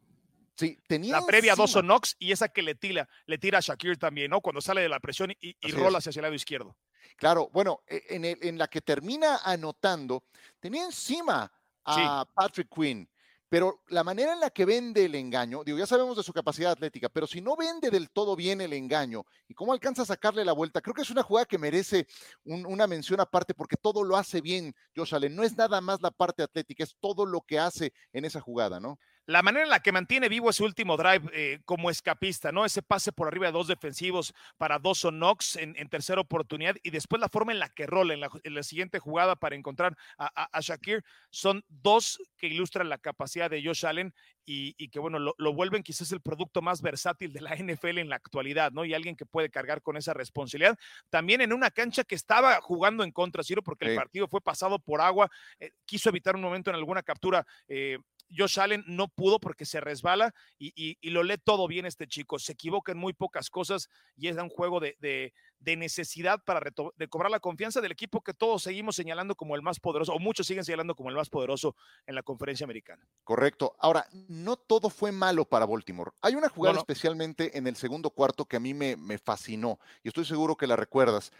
Sí, 0.57 0.77
tenía 0.87 1.19
la 1.19 1.25
previa 1.25 1.51
dos 1.55 1.73
Dawson 1.73 1.85
Knox 1.85 2.15
y 2.19 2.31
esa 2.33 2.49
que 2.49 2.61
le 2.61 2.75
tira, 2.75 3.07
le 3.25 3.37
tira 3.37 3.59
a 3.59 3.61
Shakir 3.61 3.97
también, 3.97 4.31
¿no? 4.31 4.41
Cuando 4.41 4.59
sale 4.59 4.81
de 4.81 4.89
la 4.89 4.99
presión 4.99 5.31
y, 5.39 5.55
rola 5.71 5.99
hacia 5.99 6.11
el 6.11 6.21
lado 6.21 6.33
izquierdo. 6.33 6.75
Claro, 7.15 7.49
bueno, 7.53 7.83
e, 7.87 8.03
en, 8.09 8.25
en 8.25 8.57
la 8.57 8.67
que 8.67 8.81
termina 8.81 9.37
anotando, 9.43 10.25
tenía 10.59 10.85
encima 10.85 11.51
a 11.85 12.25
Patrick 12.33 12.69
Quinn. 12.73 13.07
Pero 13.47 13.83
la 13.87 14.03
manera 14.03 14.33
en 14.33 14.39
la 14.39 14.49
que 14.49 14.65
vende 14.65 15.05
el 15.05 15.13
engaño, 15.13 15.63
digo, 15.63 15.77
ya 15.77 15.85
sabemos 15.85 16.17
de 16.17 16.23
su 16.23 16.33
capacidad 16.33 16.71
atlética, 16.71 17.09
pero 17.09 17.27
si 17.27 17.41
no 17.41 17.55
vende 17.55 17.91
del 17.91 18.09
todo 18.09 18.35
bien 18.35 18.59
el 18.59 18.73
engaño 18.73 19.23
y 19.47 19.53
cómo 19.53 19.71
alcanza 19.71 20.01
a 20.01 20.05
sacarle 20.05 20.43
la 20.43 20.53
vuelta, 20.53 20.81
creo 20.81 20.95
que 20.95 21.03
es 21.03 21.11
una 21.11 21.21
jugada 21.21 21.45
que 21.45 21.59
merece 21.59 22.07
una 22.43 22.87
mención 22.87 23.19
aparte 23.19 23.53
porque 23.53 23.77
todo 23.77 24.03
lo 24.03 24.17
hace 24.17 24.41
bien, 24.41 24.73
Josh 24.95 25.13
Allen. 25.13 25.35
No 25.35 25.43
es 25.43 25.55
nada 25.55 25.79
más 25.79 26.01
la 26.01 26.11
parte 26.11 26.41
atlética, 26.41 26.83
es 26.83 26.97
todo 26.99 27.25
lo 27.25 27.41
que 27.41 27.59
hace 27.59 27.93
en 28.13 28.25
esa 28.25 28.41
jugada, 28.41 28.79
¿no? 28.79 28.97
La 29.25 29.41
manera 29.41 29.63
en 29.63 29.69
la 29.69 29.79
que 29.79 29.91
mantiene 29.91 30.29
vivo 30.29 30.49
ese 30.49 30.63
último 30.63 30.97
drive 30.97 31.29
eh, 31.33 31.59
como 31.65 31.89
escapista, 31.89 32.51
¿no? 32.51 32.65
Ese 32.65 32.81
pase 32.81 33.11
por 33.11 33.27
arriba 33.27 33.47
de 33.47 33.53
dos 33.53 33.67
defensivos 33.67 34.33
para 34.57 34.79
Dawson 34.79 35.15
Knox 35.15 35.55
en, 35.55 35.75
en 35.77 35.89
tercera 35.89 36.21
oportunidad 36.21 36.75
y 36.83 36.91
después 36.91 37.19
la 37.19 37.29
forma 37.29 37.51
en 37.51 37.59
la 37.59 37.69
que 37.69 37.87
rola 37.87 38.13
en 38.13 38.53
la, 38.53 38.63
siguiente 38.63 38.99
jugada 38.99 39.35
para 39.35 39.55
encontrar 39.55 39.95
a, 40.17 40.59
Shakir 40.61 41.03
son 41.29 41.63
dos 41.67 42.19
que 42.37 42.47
ilustran 42.47 42.89
la 42.89 42.97
capacidad 42.97 43.49
de 43.49 43.63
Josh 43.63 43.85
Allen 43.85 44.13
y, 44.45 44.89
que, 44.89 44.99
bueno, 44.99 45.17
lo, 45.19 45.53
vuelven 45.53 45.81
quizás 45.81 46.11
el 46.11 46.21
producto 46.21 46.61
más 46.61 46.81
versátil 46.81 47.33
de 47.33 47.41
la 47.41 47.55
NFL 47.55 47.97
en 47.97 48.09
la 48.09 48.15
actualidad, 48.15 48.71
¿no? 48.71 48.85
Y 48.85 48.93
alguien 48.93 49.15
que 49.15 49.25
puede 49.25 49.49
cargar 49.49 49.81
con 49.81 49.97
esa 49.97 50.13
responsabilidad. 50.13 50.77
También 51.09 51.41
en 51.41 51.51
una 51.51 51.71
cancha 51.71 52.03
que 52.03 52.15
estaba 52.15 52.61
jugando 52.61 53.03
en 53.03 53.11
contra, 53.11 53.43
Ciro, 53.43 53.63
porque 53.63 53.85
el 53.85 53.95
partido 53.95 54.27
fue 54.27 54.41
pasado 54.41 54.77
por 54.77 55.01
agua, 55.01 55.31
eh, 55.59 55.71
quiso 55.85 56.09
evitar 56.09 56.35
un 56.35 56.41
momento 56.41 56.69
en 56.69 56.75
alguna 56.75 57.01
captura. 57.01 57.45
Eh, 57.67 57.97
Josh 58.35 58.59
Allen 58.59 58.83
no 58.87 59.07
pudo 59.07 59.39
porque 59.39 59.65
se 59.65 59.79
resbala 59.79 60.33
y, 60.57 60.97
lo 61.09 61.23
lee 61.23 61.37
todo 61.43 61.67
bien 61.67 61.85
este 61.85 62.07
chico. 62.07 62.39
Se 62.39 62.53
equivoca 62.53 62.91
en 62.91 62.97
muy 62.97 63.13
pocas 63.13 63.49
cosas 63.49 63.89
y 64.15 64.27
es 64.27 64.37
un 64.37 64.49
juego 64.49 64.79
de, 64.79 65.33
necesidad 65.59 66.43
para 66.45 66.61
de 66.95 67.07
cobrar 67.07 67.31
la 67.31 67.39
confianza 67.39 67.81
del 67.81 67.91
equipo 67.91 68.21
que 68.21 68.33
todos 68.33 68.63
seguimos 68.63 68.95
señalando 68.95 69.35
como 69.35 69.55
el 69.55 69.61
más 69.61 69.79
poderoso, 69.79 70.13
o 70.13 70.19
muchos 70.19 70.47
siguen 70.47 70.63
señalando 70.63 70.95
como 70.95 71.09
el 71.09 71.15
más 71.15 71.29
poderoso 71.29 71.75
en 72.05 72.15
la 72.15 72.23
conferencia 72.23 72.65
americana. 72.65 73.07
Correcto. 73.23 73.75
Ahora, 73.79 74.07
no 74.27 74.57
todo 74.57 74.89
fue 74.89 75.11
malo 75.11 75.45
para 75.45 75.65
Baltimore. 75.65 76.11
Hay 76.21 76.35
una 76.35 76.49
jugada 76.49 76.77
especialmente 76.77 77.57
en 77.57 77.67
el 77.67 77.75
segundo 77.75 78.09
cuarto 78.09 78.45
que 78.45 78.57
a 78.57 78.59
mí 78.59 78.73
me, 78.73 78.95
me 78.95 79.17
fascinó 79.17 79.79
y 80.03 80.09
estoy 80.09 80.25
seguro 80.25 80.55
que 80.55 80.67
la 80.67 80.75
recuerdas. 80.75 81.31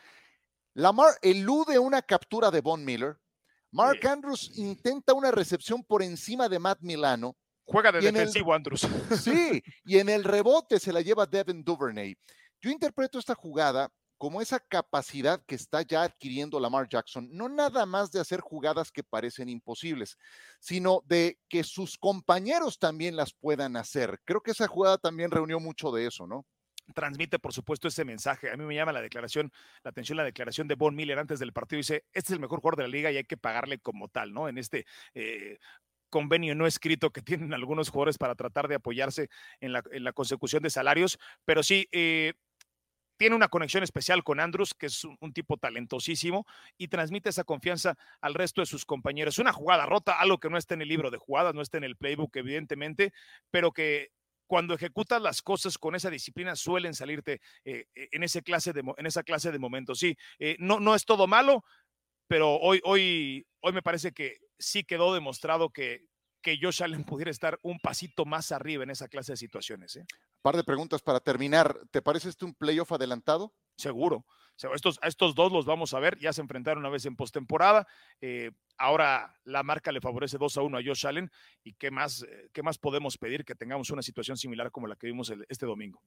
Lamar 0.74 1.14
elude 1.22 1.80
una 1.80 2.02
captura 2.02 2.52
de 2.52 2.60
Von 2.60 2.84
Miller 2.84 3.18
Mark 3.76 4.08
Andrews 4.08 4.52
intenta 4.56 5.14
una 5.14 5.32
recepción 5.32 5.84
por 5.84 6.02
encima 6.02 6.48
de 6.48 6.60
Matt 6.60 6.80
Milano. 6.80 7.36
Juega 7.66 7.92
de 7.92 8.00
defensivo, 8.00 8.54
Andrews. 8.54 8.88
Sí, 9.22 9.62
y 9.84 9.98
en 9.98 10.08
el 10.08 10.24
rebote 10.24 10.80
se 10.80 10.94
la 10.94 11.02
lleva 11.02 11.26
Devin 11.26 11.62
Duvernay. 11.62 12.16
Yo 12.62 12.72
interpreto 12.72 13.20
esta 13.20 13.36
jugada 13.36 13.92
como 14.18 14.42
esa 14.42 14.62
capacidad 14.62 15.44
que 15.46 15.56
está 15.56 15.82
ya 15.82 16.04
adquiriendo 16.04 16.58
Lamar 16.58 16.88
Jackson, 16.88 17.28
no 17.34 17.50
nada 17.50 17.86
más 17.86 18.14
de 18.14 18.22
hacer 18.22 18.40
jugadas 18.40 18.94
que 18.94 19.04
parecen 19.04 19.50
imposibles, 19.50 20.16
sino 20.62 21.02
de 21.06 21.38
que 21.50 21.66
sus 21.66 21.98
compañeros 21.98 22.80
también 22.80 23.18
las 23.18 23.34
puedan 23.34 23.76
hacer. 23.76 24.22
Creo 24.24 24.40
que 24.40 24.52
esa 24.52 24.68
jugada 24.68 24.98
también 24.98 25.32
reunió 25.32 25.60
mucho 25.60 25.92
de 25.92 26.08
eso, 26.08 26.26
¿no? 26.26 26.46
Transmite, 26.94 27.40
por 27.40 27.54
supuesto, 27.54 27.88
ese 27.88 28.06
mensaje. 28.06 28.52
A 28.52 28.58
mí 28.58 28.64
me 28.64 28.76
llama 28.76 28.92
la 28.92 29.02
declaración, 29.02 29.52
la 29.84 29.90
atención, 29.90 30.18
la 30.18 30.24
declaración 30.24 30.68
de 30.68 30.76
Von 30.76 30.96
Miller 30.96 31.20
antes 31.20 31.40
del 31.40 31.54
partido. 31.54 31.78
Dice, 31.78 32.06
este 32.14 32.32
es 32.32 32.32
el 32.32 32.40
mejor 32.40 32.60
jugador 32.60 32.78
de 32.78 32.84
la 32.84 32.90
liga 32.90 33.12
y 33.12 33.18
hay 33.18 33.24
que 33.24 33.38
pagarle 33.38 33.80
como 33.80 34.08
tal, 34.08 34.34
¿no? 34.34 34.48
En 34.48 34.58
este 34.58 34.86
eh, 35.14 35.58
convenio 36.10 36.56
no 36.56 36.68
escrito 36.68 37.12
que 37.12 37.22
tienen 37.22 37.54
algunos 37.54 37.90
jugadores 37.90 38.18
para 38.18 38.36
tratar 38.36 38.68
de 38.68 38.76
apoyarse 38.76 39.30
en 39.60 39.74
la, 39.74 40.14
consecución 40.14 40.64
de 40.64 40.70
salarios. 40.70 41.20
Pero 41.46 41.64
sí, 41.64 41.88
eh, 41.92 42.34
tiene 43.18 43.36
una 43.36 43.48
conexión 43.48 43.84
especial 43.84 44.24
con 44.24 44.40
Andrews, 44.40 44.74
que 44.74 44.88
es 44.88 45.04
un, 45.04 45.34
tipo 45.34 45.58
talentosísimo, 45.58 46.46
y 46.78 46.90
transmite 46.90 47.30
esa 47.30 47.44
confianza 47.44 47.98
al 48.22 48.34
resto 48.34 48.62
de 48.62 48.66
sus 48.66 48.86
compañeros. 48.86 49.40
Una 49.40 49.54
jugada 49.54 49.86
rota, 49.86 50.20
algo 50.20 50.38
que 50.38 50.50
no 50.50 50.58
está 50.58 50.74
en 50.74 50.82
el 50.82 50.90
libro 50.90 51.12
de 51.12 51.18
jugadas, 51.18 51.56
no 51.56 51.62
está 51.62 51.78
en 51.78 51.86
el 51.86 51.96
playbook, 51.96 52.36
evidentemente, 52.36 53.14
pero 53.52 53.72
que 53.72 54.12
cuando 54.48 54.74
ejecutas 54.74 55.22
las 55.22 55.42
cosas 55.42 55.78
con 55.78 55.96
esa 55.96 56.10
disciplina 56.10 56.56
suelen 56.56 56.94
salirte 56.94 57.42
eh, 57.64 57.86
eh, 57.96 58.10
en, 58.12 58.24
ese 58.24 58.42
clase 58.42 58.74
de, 58.74 58.84
en 58.98 59.06
esa 59.06 59.24
clase 59.24 59.52
de 59.52 59.60
momentos. 59.60 60.00
Sí, 60.00 60.16
eh, 60.40 60.56
no, 60.60 60.80
no 60.80 60.96
es 60.96 61.06
todo 61.06 61.28
malo, 61.28 61.64
pero 62.28 62.56
hoy, 62.56 62.82
hoy, 62.84 63.46
hoy 63.62 63.74
me 63.74 63.82
parece 63.82 64.12
que 64.12 64.38
sí 64.58 64.84
quedó 64.84 65.14
demostrado 65.14 65.70
que, 65.70 66.06
que 66.42 66.60
Josh 66.62 66.84
Allen 66.84 67.04
pudiera 67.06 67.32
estar 67.32 67.60
un 67.64 67.80
pasito 67.80 68.26
más 68.26 68.52
arriba 68.52 68.84
en 68.84 68.92
esa 68.92 69.08
clase 69.08 69.34
de 69.34 69.38
situaciones. 69.38 69.96
¿eh? 69.96 70.06
Par 70.42 70.56
de 70.56 70.64
preguntas 70.64 71.02
para 71.02 71.20
terminar. 71.20 71.80
¿Te 71.92 72.02
parece 72.02 72.30
este 72.30 72.46
un 72.46 72.54
playoff 72.54 72.92
adelantado? 72.92 73.54
Seguro. 73.78 74.26
Estos, 74.74 75.00
a 75.02 75.08
estos 75.08 75.36
dos 75.36 75.52
los 75.52 75.66
vamos 75.66 75.94
a 75.94 76.00
ver. 76.00 76.18
Ya 76.20 76.34
se 76.34 76.42
enfrentaron 76.42 76.80
una 76.80 76.90
vez 76.90 77.06
en 77.06 77.16
postemporada. 77.16 77.88
Eh, 78.22 78.52
ahora 78.78 79.36
la 79.44 79.64
marca 79.64 79.92
le 79.92 80.02
favorece 80.02 80.38
2 80.38 80.58
a 80.58 80.62
1 80.62 80.78
a 80.78 80.82
Josh 80.84 81.08
Allen. 81.08 81.32
¿Y 81.64 81.74
qué 81.74 81.92
más, 81.92 82.24
eh, 82.24 82.50
qué 82.54 82.64
más 82.64 82.78
podemos 82.78 83.18
pedir 83.18 83.44
que 83.46 83.56
tengamos 83.56 83.90
una 83.90 84.02
situación 84.02 84.38
similar 84.38 84.72
como 84.72 84.88
la 84.88 84.96
que 84.96 85.08
vimos 85.08 85.32
este 85.50 85.66
domingo? 85.66 86.02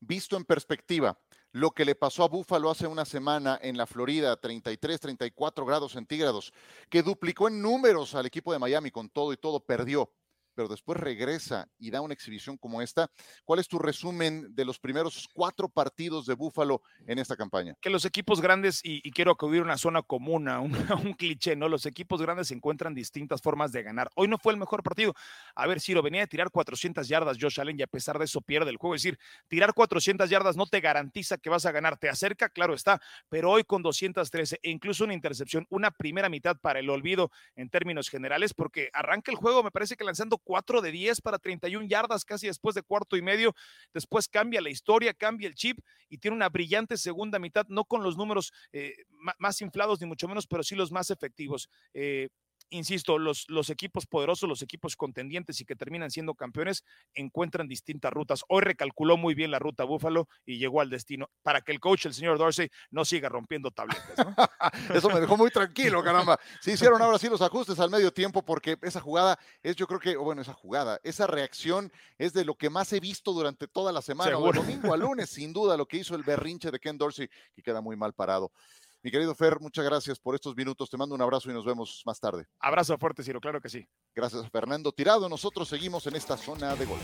Visto 0.00 0.36
en 0.36 0.44
perspectiva, 0.44 1.18
lo 1.52 1.70
que 1.72 1.84
le 1.84 1.94
pasó 1.94 2.24
a 2.24 2.28
Buffalo 2.28 2.70
hace 2.70 2.86
una 2.86 3.04
semana 3.04 3.58
en 3.60 3.76
la 3.76 3.86
Florida, 3.86 4.36
33, 4.36 5.00
34 5.00 5.66
grados 5.66 5.92
centígrados, 5.92 6.52
que 6.88 7.02
duplicó 7.02 7.48
en 7.48 7.60
números 7.60 8.14
al 8.14 8.26
equipo 8.26 8.52
de 8.52 8.58
Miami 8.58 8.90
con 8.90 9.08
todo 9.08 9.32
y 9.32 9.36
todo, 9.36 9.60
perdió 9.60 10.12
pero 10.58 10.66
después 10.66 10.98
regresa 10.98 11.68
y 11.78 11.92
da 11.92 12.00
una 12.00 12.14
exhibición 12.14 12.56
como 12.56 12.82
esta. 12.82 13.08
¿Cuál 13.44 13.60
es 13.60 13.68
tu 13.68 13.78
resumen 13.78 14.52
de 14.56 14.64
los 14.64 14.80
primeros 14.80 15.28
cuatro 15.32 15.68
partidos 15.68 16.26
de 16.26 16.34
Búfalo 16.34 16.82
en 17.06 17.20
esta 17.20 17.36
campaña? 17.36 17.76
Que 17.80 17.90
los 17.90 18.04
equipos 18.04 18.40
grandes, 18.40 18.80
y, 18.82 19.08
quiero 19.12 19.30
acudir 19.30 19.60
a 19.60 19.64
una 19.66 19.78
zona 19.78 20.02
común, 20.02 20.48
a 20.48 20.58
un, 20.58 21.12
cliché, 21.16 21.54
¿no? 21.54 21.68
Los 21.68 21.86
equipos 21.86 22.20
grandes 22.20 22.50
encuentran 22.50 22.92
distintas 22.92 23.40
formas 23.40 23.70
de 23.70 23.84
ganar. 23.84 24.10
Hoy 24.16 24.26
no 24.26 24.36
fue 24.36 24.52
el 24.52 24.58
mejor 24.58 24.82
partido. 24.82 25.14
A 25.54 25.64
ver, 25.68 25.80
Ciro, 25.80 26.02
venía 26.02 26.24
a 26.24 26.26
tirar 26.26 26.50
400 26.50 27.06
yardas 27.06 27.36
Josh 27.40 27.60
Allen 27.60 27.78
y 27.78 27.82
a 27.82 27.86
pesar 27.86 28.18
de 28.18 28.24
eso 28.24 28.40
pierde 28.40 28.70
el 28.70 28.78
juego. 28.78 28.96
Es 28.96 29.04
decir, 29.04 29.16
tirar 29.46 29.74
400 29.74 30.28
yardas 30.28 30.56
no 30.56 30.66
te 30.66 30.80
garantiza 30.80 31.38
que 31.38 31.50
vas 31.50 31.66
a 31.66 31.70
ganar. 31.70 31.98
Te 31.98 32.08
acerca, 32.08 32.48
claro 32.48 32.74
está, 32.74 33.00
pero 33.28 33.52
hoy 33.52 33.62
con 33.62 33.80
213 33.80 34.58
e 34.60 34.70
incluso 34.70 35.04
una 35.04 35.14
intercepción, 35.14 35.68
una 35.70 35.92
primera 35.92 36.28
mitad 36.28 36.56
para 36.56 36.80
el 36.80 36.90
olvido 36.90 37.30
en 37.54 37.70
términos 37.70 38.08
generales, 38.08 38.54
porque 38.54 38.90
arranca 38.92 39.30
el 39.30 39.36
juego, 39.36 39.62
me 39.62 39.70
parece 39.70 39.96
que 39.96 40.02
lanzando 40.02 40.36
4 40.48 40.80
de 40.80 40.90
10 40.90 41.20
para 41.20 41.38
31 41.38 41.86
yardas 41.86 42.24
casi 42.24 42.46
después 42.46 42.74
de 42.74 42.82
cuarto 42.82 43.18
y 43.18 43.22
medio. 43.22 43.54
Después 43.92 44.28
cambia 44.28 44.62
la 44.62 44.70
historia, 44.70 45.12
cambia 45.12 45.46
el 45.46 45.54
chip 45.54 45.78
y 46.08 46.16
tiene 46.16 46.34
una 46.34 46.48
brillante 46.48 46.96
segunda 46.96 47.38
mitad, 47.38 47.66
no 47.68 47.84
con 47.84 48.02
los 48.02 48.16
números 48.16 48.50
eh, 48.72 48.94
más 49.38 49.60
inflados 49.60 50.00
ni 50.00 50.06
mucho 50.06 50.26
menos, 50.26 50.46
pero 50.46 50.62
sí 50.62 50.74
los 50.74 50.90
más 50.90 51.10
efectivos. 51.10 51.68
Eh, 51.92 52.30
insisto, 52.70 53.18
los, 53.18 53.44
los 53.48 53.70
equipos 53.70 54.06
poderosos, 54.06 54.48
los 54.48 54.62
equipos 54.62 54.96
contendientes 54.96 55.60
y 55.60 55.64
que 55.64 55.76
terminan 55.76 56.10
siendo 56.10 56.34
campeones, 56.34 56.84
encuentran 57.14 57.68
distintas 57.68 58.12
rutas. 58.12 58.44
Hoy 58.48 58.62
recalculó 58.62 59.16
muy 59.16 59.34
bien 59.34 59.50
la 59.50 59.58
ruta 59.58 59.84
Búfalo 59.84 60.28
y 60.44 60.58
llegó 60.58 60.80
al 60.80 60.90
destino 60.90 61.30
para 61.42 61.60
que 61.60 61.72
el 61.72 61.80
coach, 61.80 62.06
el 62.06 62.14
señor 62.14 62.38
Dorsey, 62.38 62.70
no 62.90 63.04
siga 63.04 63.28
rompiendo 63.28 63.70
tabletas. 63.70 64.04
Eso 64.94 65.08
me 65.10 65.20
dejó 65.20 65.36
muy 65.36 65.50
tranquilo, 65.50 66.02
caramba. 66.02 66.38
Se 66.60 66.72
hicieron 66.72 67.00
ahora 67.02 67.18
sí 67.18 67.28
los 67.28 67.42
ajustes 67.42 67.78
al 67.80 67.90
medio 67.90 68.12
tiempo 68.12 68.42
porque 68.42 68.76
esa 68.82 69.00
jugada 69.00 69.38
es, 69.62 69.76
yo 69.76 69.86
creo 69.86 70.00
que, 70.00 70.16
bueno, 70.16 70.42
esa 70.42 70.54
jugada, 70.54 71.00
esa 71.02 71.26
reacción 71.26 71.92
es 72.18 72.32
de 72.32 72.44
lo 72.44 72.54
que 72.54 72.70
más 72.70 72.92
he 72.92 73.00
visto 73.00 73.32
durante 73.32 73.68
toda 73.68 73.92
la 73.92 74.02
semana, 74.02 74.30
de 74.30 74.52
domingo 74.52 74.92
a 74.92 74.96
lunes, 74.96 75.30
sin 75.30 75.52
duda, 75.52 75.76
lo 75.76 75.86
que 75.86 75.98
hizo 75.98 76.14
el 76.14 76.22
berrinche 76.22 76.70
de 76.70 76.78
Ken 76.78 76.98
Dorsey, 76.98 77.28
que 77.54 77.62
queda 77.62 77.80
muy 77.80 77.96
mal 77.96 78.12
parado. 78.12 78.52
Mi 79.00 79.12
querido 79.12 79.32
Fer, 79.32 79.60
muchas 79.60 79.84
gracias 79.84 80.18
por 80.18 80.34
estos 80.34 80.56
minutos. 80.56 80.90
Te 80.90 80.96
mando 80.96 81.14
un 81.14 81.22
abrazo 81.22 81.48
y 81.48 81.52
nos 81.52 81.64
vemos 81.64 82.02
más 82.04 82.18
tarde. 82.18 82.46
Abrazo 82.58 82.98
fuerte, 82.98 83.22
Ciro, 83.22 83.40
claro 83.40 83.60
que 83.60 83.68
sí. 83.68 83.88
Gracias 84.12 84.44
a 84.44 84.50
Fernando 84.50 84.90
Tirado. 84.90 85.28
Nosotros 85.28 85.68
seguimos 85.68 86.04
en 86.08 86.16
esta 86.16 86.36
zona 86.36 86.74
de 86.74 86.84
gol. 86.84 86.98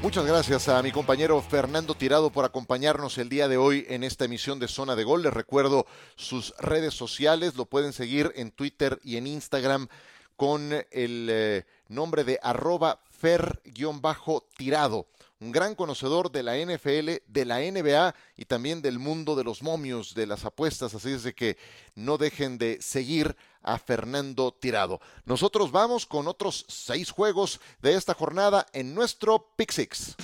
Muchas 0.00 0.24
gracias 0.24 0.68
a 0.68 0.82
mi 0.82 0.90
compañero 0.90 1.40
Fernando 1.42 1.94
Tirado 1.94 2.30
por 2.30 2.46
acompañarnos 2.46 3.18
el 3.18 3.28
día 3.28 3.46
de 3.46 3.58
hoy 3.58 3.84
en 3.88 4.02
esta 4.02 4.24
emisión 4.24 4.58
de 4.58 4.68
Zona 4.68 4.96
de 4.96 5.04
Gol. 5.04 5.22
Les 5.22 5.32
recuerdo 5.32 5.86
sus 6.16 6.56
redes 6.58 6.94
sociales, 6.94 7.54
lo 7.56 7.66
pueden 7.66 7.92
seguir 7.92 8.32
en 8.34 8.50
Twitter 8.50 8.98
y 9.04 9.16
en 9.16 9.28
Instagram 9.28 9.86
con 10.34 10.72
el 10.72 11.28
eh, 11.30 11.66
nombre 11.88 12.24
de 12.24 12.40
arroba 12.42 13.00
fer-tirado 13.12 15.06
un 15.42 15.50
gran 15.50 15.74
conocedor 15.74 16.30
de 16.30 16.44
la 16.44 16.56
NFL, 16.56 17.10
de 17.26 17.44
la 17.44 17.58
NBA 17.58 18.14
y 18.36 18.44
también 18.44 18.80
del 18.80 19.00
mundo 19.00 19.34
de 19.34 19.42
los 19.42 19.60
momios, 19.60 20.14
de 20.14 20.28
las 20.28 20.44
apuestas, 20.44 20.94
así 20.94 21.10
es 21.10 21.24
de 21.24 21.34
que 21.34 21.58
no 21.96 22.16
dejen 22.16 22.58
de 22.58 22.80
seguir 22.80 23.36
a 23.60 23.76
Fernando 23.76 24.52
Tirado. 24.52 25.00
Nosotros 25.24 25.72
vamos 25.72 26.06
con 26.06 26.28
otros 26.28 26.64
seis 26.68 27.10
juegos 27.10 27.60
de 27.80 27.96
esta 27.96 28.14
jornada 28.14 28.68
en 28.72 28.94
nuestro 28.94 29.50
Pick 29.56 29.72
Six. 29.72 30.14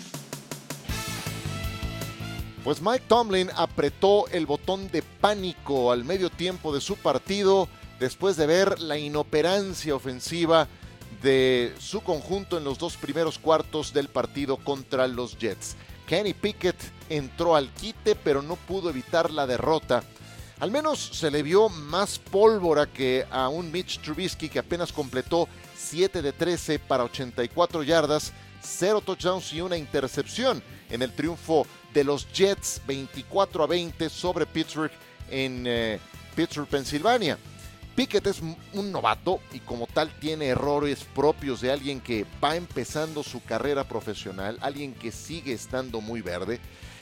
Pues 2.63 2.81
Mike 2.81 3.07
Tomlin 3.09 3.51
apretó 3.57 4.29
el 4.29 4.47
botón 4.47 4.89
de 4.93 5.03
pánico 5.03 5.91
al 5.91 6.05
medio 6.05 6.31
tiempo 6.31 6.73
de 6.73 6.81
su 6.81 6.95
partido 6.95 7.69
después 7.99 8.37
de 8.37 8.47
ver 8.47 8.79
la 8.79 8.99
inoperancia 8.99 9.97
ofensiva 9.97 10.69
de 11.23 11.75
su 11.79 12.01
conjunto 12.01 12.59
en 12.59 12.65
los 12.65 12.79
dos 12.79 12.97
primeros 12.97 13.39
cuartos 13.39 13.93
del 13.93 14.09
partido 14.09 14.57
contra 14.57 15.07
los 15.09 15.39
Jets. 15.39 15.77
Kenny 16.07 16.33
Pickett 16.33 16.77
entró 17.09 17.55
al 17.55 17.71
quite 17.71 18.15
pero 18.15 18.43
no 18.43 18.57
pudo 18.57 18.91
evitar 18.91 19.31
la 19.31 19.47
derrota. 19.47 20.03
Al 20.61 20.71
menos 20.71 20.99
se 20.99 21.31
le 21.31 21.43
vio 21.43 21.69
más 21.69 22.19
pólvora 22.19 22.87
que 22.87 23.27
a 23.31 23.49
un 23.49 23.71
Mitch 23.71 24.01
Trubisky 24.01 24.49
que 24.49 24.59
apenas 24.59 24.93
completó 24.93 25.49
7 25.77 26.21
de 26.21 26.33
13 26.33 26.79
para 26.81 27.05
84 27.05 27.83
yardas, 27.85 28.33
0 28.63 29.03
touchdowns 29.05 29.53
y 29.53 29.61
una 29.61 29.77
intercepción 29.77 30.63
en 30.91 31.03
el 31.03 31.13
triunfo 31.13 31.67
de 31.95 32.03
los 32.03 32.31
Jets 32.33 32.81
24 32.87 33.63
a 33.63 33.67
20 33.67 34.09
sobre 34.09 34.47
Pittsburgh 34.47 34.91
en 35.31 35.65
eh, 35.67 36.01
Pittsburgh, 36.35 36.69
Pensilvania. 36.69 37.39
Pickett 37.99 38.29
es 38.29 38.41
un 38.75 38.93
novato 38.93 39.41
y 39.53 39.59
como 39.59 39.89
tal 39.89 40.09
tiene 40.21 40.47
errores 40.47 41.03
propios 41.17 41.61
de 41.61 41.73
alguien 41.73 42.01
que 42.01 42.25
va 42.41 42.55
empezando 42.55 43.25
su 43.25 43.43
carrera 43.43 43.89
profesional, 43.89 44.57
alguien 44.61 44.95
que 44.95 45.11
sigue 45.11 45.53
estando 45.53 46.01
muy 46.01 46.23
verde. 46.23 46.61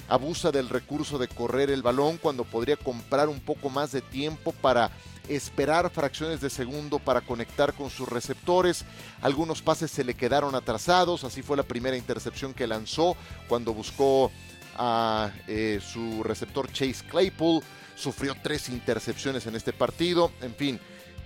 Abusa 0.09 0.53
del 0.53 0.71
recurso 0.71 1.19
de 1.19 1.29
correr 1.29 1.69
el 1.69 1.83
balón 1.83 2.17
cuando 2.17 2.45
podría 2.45 2.79
comprar 2.79 3.29
un 3.29 3.41
poco 3.41 3.69
más 3.69 3.93
de 3.93 4.00
tiempo 4.00 4.53
para 4.53 4.91
esperar 5.29 5.91
fracciones 5.91 6.41
de 6.41 6.49
segundo 6.49 6.99
para 6.99 7.21
conectar 7.21 7.75
con 7.75 7.91
sus 7.91 8.09
receptores. 8.09 8.87
Algunos 9.21 9.61
pases 9.61 9.91
se 9.91 10.03
le 10.03 10.15
quedaron 10.15 10.55
atrasados, 10.55 11.25
así 11.25 11.43
fue 11.43 11.59
la 11.59 11.62
primera 11.62 11.99
intercepción 11.99 12.55
que 12.55 12.67
lanzó 12.67 13.19
cuando 13.49 13.75
buscó 13.75 14.33
a 14.79 15.31
eh, 15.47 15.79
su 15.87 16.23
receptor 16.23 16.73
Chase 16.73 17.05
Claypool 17.07 17.62
sufrió 17.97 18.37
tres 18.41 18.69
intercepciones 18.69 19.47
en 19.47 19.57
este 19.57 19.73
partido. 19.73 20.31
En 20.41 20.55
fin, 20.55 20.79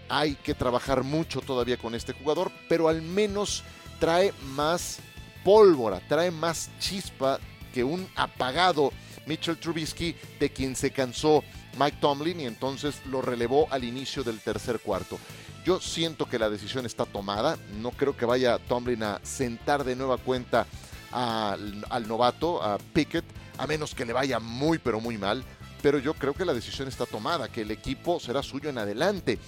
hay 0.09 0.37
que 0.37 0.55
trabajar 0.55 1.03
mucho 1.03 1.41
todavía 1.41 1.77
con 1.77 1.95
este 1.95 2.12
jugador, 2.15 2.50
pero 2.69 2.89
al 2.89 3.03
menos 3.03 3.62
trae 3.99 4.33
más 4.55 4.99
pólvora, 5.45 6.00
trae 6.09 6.31
más 6.31 6.71
chispa 6.79 7.39
que 7.75 7.85
un 7.85 8.09
apagado 8.17 8.93
Mitchell 9.27 9.59
Trubisky, 9.59 10.17
de 10.39 10.50
quien 10.50 10.75
se 10.75 10.91
cansó 10.91 11.45
Mike 11.79 11.99
Tomlin 12.00 12.41
y 12.41 12.47
entonces 12.47 12.97
lo 13.07 13.23
relevó 13.23 13.69
al 13.71 13.85
inicio 13.85 14.25
del 14.25 14.41
tercer 14.41 14.81
cuarto. 14.81 15.19
Yo 15.65 15.79
siento 15.79 16.27
que 16.27 16.39
la 16.39 16.49
decisión 16.49 16.87
está 16.87 17.05
tomada, 17.05 17.59
no 17.81 17.91
creo 17.91 18.17
que 18.17 18.25
vaya 18.25 18.59
Tomlin 18.59 19.03
a 19.03 19.21
sentar 19.23 19.85
de 19.85 19.95
nueva 19.95 20.17
cuenta 20.17 20.67
al, 21.12 21.85
al 21.91 22.09
novato, 22.09 22.62
a 22.62 22.79
Pickett, 22.79 23.27
a 23.59 23.67
menos 23.67 23.95
que 23.95 24.07
le 24.07 24.12
vaya 24.12 24.41
muy 24.41 24.79
pero 24.79 25.00
muy 25.00 25.19
mal 25.19 25.45
pero 25.83 25.99
yo 25.99 26.15
creo 26.15 26.35
que 26.35 26.45
la 26.45 26.55
decisión 26.55 26.89
está 26.89 27.07
tomada, 27.07 27.51
que 27.51 27.63
el 27.63 27.71
equipo 27.71 28.21
será 28.21 28.43
suyo 28.43 28.71
en 28.71 28.79
adelante. 28.79 29.39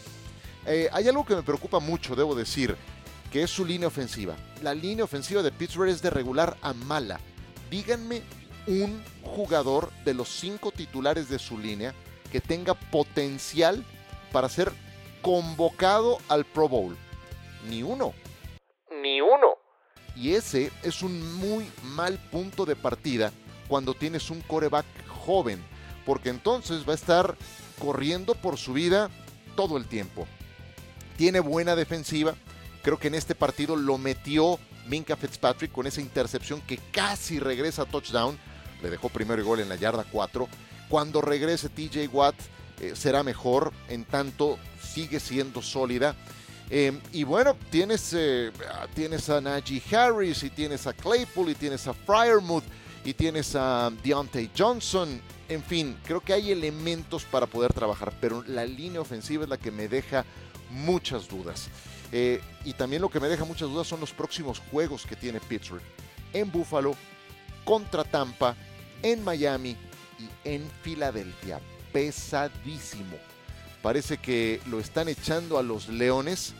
Eh, 0.66 0.88
hay 0.92 1.08
algo 1.08 1.24
que 1.24 1.34
me 1.34 1.42
preocupa 1.42 1.80
mucho, 1.80 2.14
debo 2.14 2.34
decir, 2.34 2.76
que 3.30 3.42
es 3.42 3.50
su 3.50 3.64
línea 3.64 3.88
ofensiva. 3.88 4.36
La 4.62 4.74
línea 4.74 5.04
ofensiva 5.04 5.42
de 5.42 5.52
Pittsburgh 5.52 5.90
es 5.90 6.02
de 6.02 6.10
regular 6.10 6.56
a 6.62 6.72
mala. 6.72 7.20
Díganme 7.70 8.22
un 8.66 9.02
jugador 9.22 9.90
de 10.04 10.14
los 10.14 10.28
cinco 10.28 10.70
titulares 10.70 11.28
de 11.28 11.38
su 11.38 11.58
línea 11.58 11.94
que 12.30 12.40
tenga 12.40 12.74
potencial 12.74 13.84
para 14.30 14.48
ser 14.48 14.72
convocado 15.20 16.18
al 16.28 16.44
Pro 16.44 16.68
Bowl. 16.68 16.96
Ni 17.68 17.82
uno. 17.82 18.14
Ni 19.02 19.20
uno. 19.20 19.58
Y 20.14 20.34
ese 20.34 20.70
es 20.82 21.02
un 21.02 21.36
muy 21.36 21.70
mal 21.82 22.18
punto 22.30 22.64
de 22.64 22.76
partida 22.76 23.32
cuando 23.68 23.94
tienes 23.94 24.30
un 24.30 24.40
coreback 24.42 24.86
joven 25.08 25.71
porque 26.04 26.30
entonces 26.30 26.86
va 26.86 26.92
a 26.92 26.96
estar 26.96 27.36
corriendo 27.78 28.34
por 28.34 28.58
su 28.58 28.72
vida 28.72 29.10
todo 29.56 29.76
el 29.76 29.86
tiempo. 29.86 30.26
Tiene 31.16 31.40
buena 31.40 31.76
defensiva, 31.76 32.34
creo 32.82 32.98
que 32.98 33.08
en 33.08 33.14
este 33.14 33.34
partido 33.34 33.76
lo 33.76 33.98
metió 33.98 34.58
Minka 34.86 35.16
Fitzpatrick 35.16 35.72
con 35.72 35.86
esa 35.86 36.00
intercepción 36.00 36.60
que 36.62 36.78
casi 36.90 37.38
regresa 37.38 37.82
a 37.82 37.86
touchdown, 37.86 38.38
le 38.82 38.90
dejó 38.90 39.08
primero 39.08 39.44
gol 39.44 39.60
en 39.60 39.68
la 39.68 39.76
yarda 39.76 40.04
4. 40.10 40.48
Cuando 40.88 41.20
regrese 41.20 41.68
TJ 41.68 42.08
Watt 42.12 42.34
eh, 42.80 42.94
será 42.96 43.22
mejor, 43.22 43.72
en 43.88 44.04
tanto 44.04 44.58
sigue 44.82 45.20
siendo 45.20 45.62
sólida. 45.62 46.16
Em, 46.68 47.00
y 47.12 47.24
bueno, 47.24 47.56
tienes, 47.70 48.12
eh, 48.14 48.50
tienes 48.94 49.28
a 49.28 49.40
Najee 49.40 49.82
Harris 49.94 50.42
y 50.42 50.50
tienes 50.50 50.86
a 50.86 50.92
Claypool 50.92 51.50
y 51.50 51.54
tienes 51.54 51.86
a 51.86 51.92
Fryermuth 51.92 52.64
y 53.04 53.14
tienes 53.14 53.54
a 53.54 53.90
Deontay 54.02 54.50
Johnson. 54.56 55.20
En 55.52 55.62
fin, 55.62 55.98
creo 56.06 56.20
que 56.22 56.32
hay 56.32 56.50
elementos 56.50 57.26
para 57.26 57.46
poder 57.46 57.74
trabajar, 57.74 58.10
pero 58.22 58.42
la 58.46 58.64
línea 58.64 59.02
ofensiva 59.02 59.44
es 59.44 59.50
la 59.50 59.58
que 59.58 59.70
me 59.70 59.86
deja 59.86 60.24
muchas 60.70 61.28
dudas. 61.28 61.68
Eh, 62.10 62.40
y 62.64 62.72
también 62.72 63.02
lo 63.02 63.10
que 63.10 63.20
me 63.20 63.28
deja 63.28 63.44
muchas 63.44 63.68
dudas 63.68 63.86
son 63.86 64.00
los 64.00 64.14
próximos 64.14 64.62
juegos 64.70 65.04
que 65.04 65.14
tiene 65.14 65.40
Pittsburgh. 65.40 65.82
En 66.32 66.50
Buffalo, 66.50 66.94
contra 67.66 68.02
Tampa, 68.02 68.56
en 69.02 69.22
Miami 69.22 69.76
y 70.18 70.48
en 70.48 70.70
Filadelfia. 70.80 71.60
Pesadísimo. 71.92 73.18
Parece 73.82 74.16
que 74.16 74.58
lo 74.70 74.80
están 74.80 75.10
echando 75.10 75.58
a 75.58 75.62
los 75.62 75.90
Leones, 75.90 76.54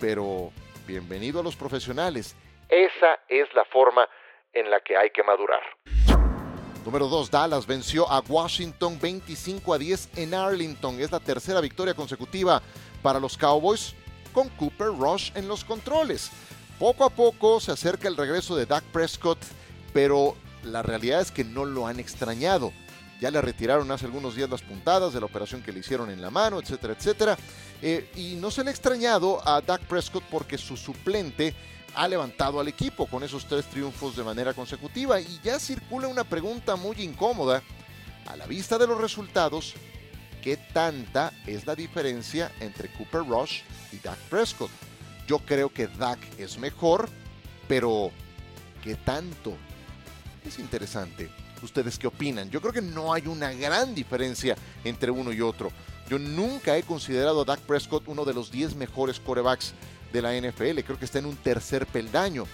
pero 0.00 0.52
bienvenido 0.86 1.40
a 1.40 1.42
los 1.42 1.54
profesionales. 1.54 2.34
Esa 2.70 3.20
es 3.28 3.52
la 3.52 3.66
forma 3.66 4.08
en 4.54 4.70
la 4.70 4.80
que 4.80 4.96
hay 4.96 5.10
que 5.10 5.22
madurar. 5.22 5.60
Número 6.88 7.06
2, 7.06 7.30
Dallas 7.30 7.66
venció 7.66 8.10
a 8.10 8.20
Washington 8.26 8.98
25 8.98 9.74
a 9.74 9.78
10 9.78 10.08
en 10.16 10.32
Arlington. 10.32 10.98
Es 10.98 11.12
la 11.12 11.20
tercera 11.20 11.60
victoria 11.60 11.92
consecutiva 11.92 12.62
para 13.02 13.20
los 13.20 13.36
Cowboys 13.36 13.92
con 14.32 14.48
Cooper 14.48 14.86
Rush 14.98 15.30
en 15.34 15.48
los 15.48 15.64
controles. 15.64 16.30
Poco 16.78 17.04
a 17.04 17.10
poco 17.10 17.60
se 17.60 17.72
acerca 17.72 18.08
el 18.08 18.16
regreso 18.16 18.56
de 18.56 18.64
Dak 18.64 18.84
Prescott, 18.84 19.36
pero 19.92 20.34
la 20.62 20.82
realidad 20.82 21.20
es 21.20 21.30
que 21.30 21.44
no 21.44 21.66
lo 21.66 21.86
han 21.86 22.00
extrañado. 22.00 22.72
Ya 23.20 23.30
le 23.30 23.42
retiraron 23.42 23.90
hace 23.90 24.06
algunos 24.06 24.34
días 24.34 24.48
las 24.48 24.62
puntadas 24.62 25.12
de 25.12 25.20
la 25.20 25.26
operación 25.26 25.62
que 25.62 25.72
le 25.72 25.80
hicieron 25.80 26.08
en 26.08 26.22
la 26.22 26.30
mano, 26.30 26.58
etcétera, 26.58 26.94
etcétera. 26.94 27.36
Eh, 27.82 28.10
y 28.16 28.36
no 28.36 28.50
se 28.50 28.64
le 28.64 28.70
ha 28.70 28.72
extrañado 28.72 29.46
a 29.46 29.60
Dak 29.60 29.82
Prescott 29.82 30.24
porque 30.30 30.56
su 30.56 30.74
suplente 30.74 31.54
ha 31.98 32.06
levantado 32.06 32.60
al 32.60 32.68
equipo 32.68 33.06
con 33.06 33.24
esos 33.24 33.44
tres 33.44 33.66
triunfos 33.66 34.14
de 34.14 34.22
manera 34.22 34.54
consecutiva 34.54 35.20
y 35.20 35.40
ya 35.42 35.58
circula 35.58 36.06
una 36.06 36.22
pregunta 36.22 36.76
muy 36.76 36.94
incómoda. 37.02 37.60
A 38.26 38.36
la 38.36 38.46
vista 38.46 38.78
de 38.78 38.86
los 38.86 39.00
resultados, 39.00 39.74
¿qué 40.40 40.56
tanta 40.56 41.32
es 41.44 41.66
la 41.66 41.74
diferencia 41.74 42.52
entre 42.60 42.88
Cooper 42.92 43.26
Rush 43.28 43.62
y 43.90 43.96
Dak 43.96 44.16
Prescott? 44.30 44.70
Yo 45.26 45.40
creo 45.40 45.70
que 45.72 45.88
Dak 45.88 46.20
es 46.38 46.56
mejor, 46.56 47.08
pero 47.66 48.12
¿qué 48.84 48.94
tanto? 48.94 49.54
Es 50.46 50.60
interesante. 50.60 51.28
¿Ustedes 51.64 51.98
qué 51.98 52.06
opinan? 52.06 52.48
Yo 52.48 52.60
creo 52.60 52.72
que 52.72 52.80
no 52.80 53.12
hay 53.12 53.26
una 53.26 53.52
gran 53.52 53.92
diferencia 53.96 54.54
entre 54.84 55.10
uno 55.10 55.32
y 55.32 55.40
otro. 55.40 55.72
Yo 56.08 56.20
nunca 56.20 56.76
he 56.76 56.84
considerado 56.84 57.40
a 57.40 57.44
Dak 57.44 57.58
Prescott 57.62 58.06
uno 58.06 58.24
de 58.24 58.34
los 58.34 58.52
10 58.52 58.76
mejores 58.76 59.18
corebacks 59.18 59.74
de 60.12 60.22
la 60.22 60.34
NFL. 60.34 60.80
Creo 60.80 60.98
que 60.98 61.04
está 61.04 61.18
en 61.18 61.26
un 61.26 61.36
tercer 61.36 61.86
peldaño. 61.86 62.44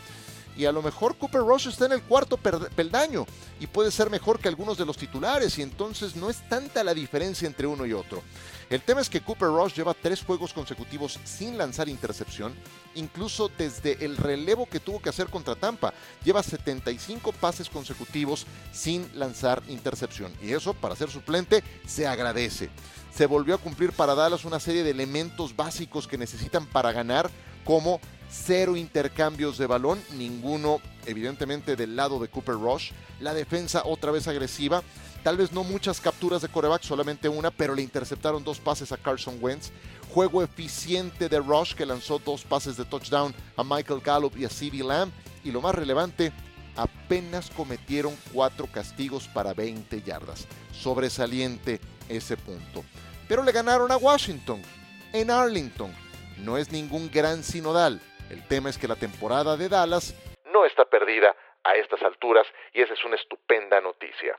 Y 0.57 0.67
a 0.67 0.73
lo 0.73 0.83
mejor 0.83 1.17
Cooper 1.17 1.41
Rush 1.41 1.69
está 1.69 1.87
en 1.87 1.93
el 1.93 2.03
cuarto 2.03 2.37
peldaño 2.37 3.27
y 3.59 3.67
puede 3.67 3.91
ser 3.91 4.09
mejor 4.09 4.39
que 4.39 4.49
algunos 4.49 4.79
de 4.79 4.85
los 4.85 4.97
titulares 4.97 5.59
y 5.59 5.63
entonces 5.63 6.15
no 6.15 6.31
es 6.31 6.49
tanta 6.49 6.85
la 6.85 6.95
diferencia 6.95 7.47
entre 7.47 7.67
uno 7.67 7.85
y 7.87 7.93
otro. 7.93 8.23
El 8.71 8.81
tema 8.81 9.01
es 9.01 9.11
que 9.11 9.21
Cooper 9.21 9.49
Rush 9.49 9.75
lleva 9.75 9.95
tres 9.95 10.23
juegos 10.23 10.53
consecutivos 10.53 11.19
sin 11.25 11.59
lanzar 11.59 11.89
intercepción, 11.89 12.55
incluso 12.95 13.51
desde 13.59 14.05
el 14.05 14.17
relevo 14.17 14.67
que 14.67 14.81
tuvo 14.81 15.03
que 15.03 15.09
hacer 15.09 15.27
contra 15.27 15.57
Tampa. 15.57 15.93
Lleva 16.25 16.43
75 16.43 17.33
pases 17.33 17.69
consecutivos 17.69 18.47
sin 18.73 19.11
lanzar 19.19 19.61
intercepción 19.69 20.33
y 20.41 20.53
eso 20.53 20.73
para 20.73 20.97
ser 20.97 21.11
suplente 21.11 21.65
se 21.87 22.07
agradece 22.07 22.71
se 23.15 23.27
volvió 23.27 23.55
a 23.55 23.59
cumplir 23.59 23.93
para 23.93 24.15
Dallas 24.15 24.45
una 24.45 24.59
serie 24.59 24.83
de 24.83 24.91
elementos 24.91 25.55
básicos 25.55 26.09
que 26.09 26.19
necesitan 26.19 26.67
para 26.67 26.93
ganar, 26.93 27.31
como 27.65 28.01
cero 28.29 28.77
intercambios 28.77 29.57
de 29.57 29.67
balón, 29.67 30.01
ninguno 30.17 30.81
evidentemente 31.07 31.77
del 31.77 31.95
lado 31.95 32.19
de 32.19 32.29
Cooper 32.29 32.57
Rush, 32.57 32.91
la 33.21 33.33
defensa 33.33 33.83
otra 33.85 34.11
vez 34.11 34.27
agresiva, 34.27 34.83
tal 35.23 35.37
vez 35.37 35.53
no 35.53 35.63
muchas 35.63 36.01
capturas 36.01 36.43
de 36.43 36.49
coreback, 36.49 36.83
solamente 36.83 37.29
una, 37.29 37.51
pero 37.51 37.75
le 37.75 37.83
interceptaron 37.83 38.43
dos 38.43 38.59
pases 38.59 38.91
a 38.91 38.97
Carson 38.97 39.39
Wentz. 39.41 39.71
Juego 40.13 40.43
eficiente 40.43 41.29
de 41.29 41.39
Rush 41.39 41.75
que 41.75 41.87
lanzó 41.87 42.19
dos 42.19 42.43
pases 42.43 42.77
de 42.77 42.85
touchdown 42.85 43.35
a 43.57 43.65
Michael 43.65 44.01
Gallup 44.01 44.37
y 44.37 44.45
a 44.45 44.49
CeeDee 44.49 44.83
Lamb. 44.85 45.13
Y 45.45 45.51
lo 45.51 45.61
más 45.61 45.75
relevante, 45.75 46.33
apenas 47.15 47.49
cometieron 47.51 48.13
cuatro 48.33 48.67
castigos 48.67 49.29
para 49.29 49.55
20 49.55 50.03
yardas. 50.03 50.49
Sobresaliente 50.73 51.79
ese 52.09 52.37
punto. 52.37 52.83
Pero 53.29 53.45
le 53.45 53.53
ganaron 53.53 53.93
a 53.93 53.97
Washington 53.97 54.61
en 55.13 55.31
Arlington. 55.31 55.95
No 56.39 56.59
es 56.59 56.73
ningún 56.73 57.09
gran 57.13 57.45
sinodal. 57.45 58.01
El 58.31 58.43
tema 58.49 58.69
es 58.69 58.79
que 58.79 58.89
la 58.89 58.97
temporada 58.97 59.57
de 59.57 59.69
Dallas 59.69 60.13
no 60.53 60.65
está 60.65 60.85
perdida 60.87 61.37
a 61.63 61.75
estas 61.77 62.03
alturas 62.03 62.47
y 62.73 62.81
esa 62.81 62.95
es 62.95 63.05
una 63.05 63.15
estupenda 63.15 63.81
noticia. 63.81 64.37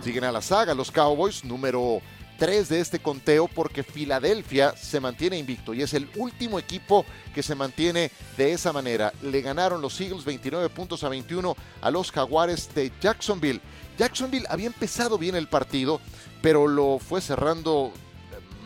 Siguen 0.00 0.24
a 0.24 0.32
la 0.32 0.40
saga 0.40 0.72
los 0.72 0.90
Cowboys, 0.90 1.44
número 1.44 2.00
3 2.42 2.68
de 2.70 2.80
este 2.80 2.98
conteo 2.98 3.46
porque 3.46 3.84
Filadelfia 3.84 4.74
se 4.76 4.98
mantiene 4.98 5.38
invicto 5.38 5.74
y 5.74 5.82
es 5.82 5.94
el 5.94 6.08
último 6.16 6.58
equipo 6.58 7.06
que 7.32 7.40
se 7.40 7.54
mantiene 7.54 8.10
de 8.36 8.52
esa 8.52 8.72
manera. 8.72 9.12
Le 9.22 9.42
ganaron 9.42 9.80
los 9.80 10.00
Eagles 10.00 10.24
29 10.24 10.68
puntos 10.70 11.04
a 11.04 11.08
21 11.08 11.54
a 11.80 11.90
los 11.92 12.10
Jaguares 12.10 12.74
de 12.74 12.90
Jacksonville. 13.00 13.60
Jacksonville 13.96 14.44
había 14.48 14.66
empezado 14.66 15.18
bien 15.18 15.36
el 15.36 15.46
partido, 15.46 16.00
pero 16.42 16.66
lo 16.66 16.98
fue 16.98 17.20
cerrando 17.20 17.92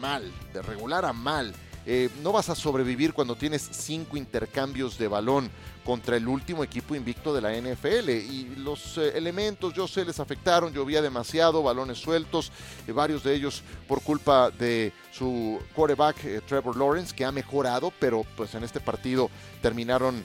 mal, 0.00 0.32
de 0.54 0.62
regular 0.62 1.04
a 1.04 1.12
mal. 1.12 1.52
Eh, 1.84 2.08
no 2.22 2.32
vas 2.32 2.48
a 2.48 2.54
sobrevivir 2.54 3.12
cuando 3.12 3.36
tienes 3.36 3.68
cinco 3.72 4.16
intercambios 4.16 4.96
de 4.96 5.08
balón 5.08 5.50
contra 5.86 6.16
el 6.16 6.26
último 6.26 6.64
equipo 6.64 6.94
invicto 6.94 7.32
de 7.32 7.40
la 7.40 7.52
NFL. 7.52 8.10
Y 8.10 8.56
los 8.56 8.98
eh, 8.98 9.12
elementos, 9.14 9.72
yo 9.72 9.86
sé, 9.88 10.04
les 10.04 10.20
afectaron, 10.20 10.74
llovía 10.74 11.00
demasiado, 11.00 11.62
balones 11.62 11.98
sueltos, 11.98 12.52
eh, 12.86 12.92
varios 12.92 13.22
de 13.22 13.34
ellos 13.34 13.62
por 13.88 14.02
culpa 14.02 14.50
de 14.50 14.92
su 15.12 15.60
quarterback 15.74 16.44
Trevor 16.46 16.76
Lawrence, 16.76 17.14
que 17.14 17.24
ha 17.24 17.32
mejorado, 17.32 17.92
pero 18.00 18.26
pues 18.36 18.54
en 18.54 18.64
este 18.64 18.80
partido 18.80 19.30
terminaron 19.62 20.24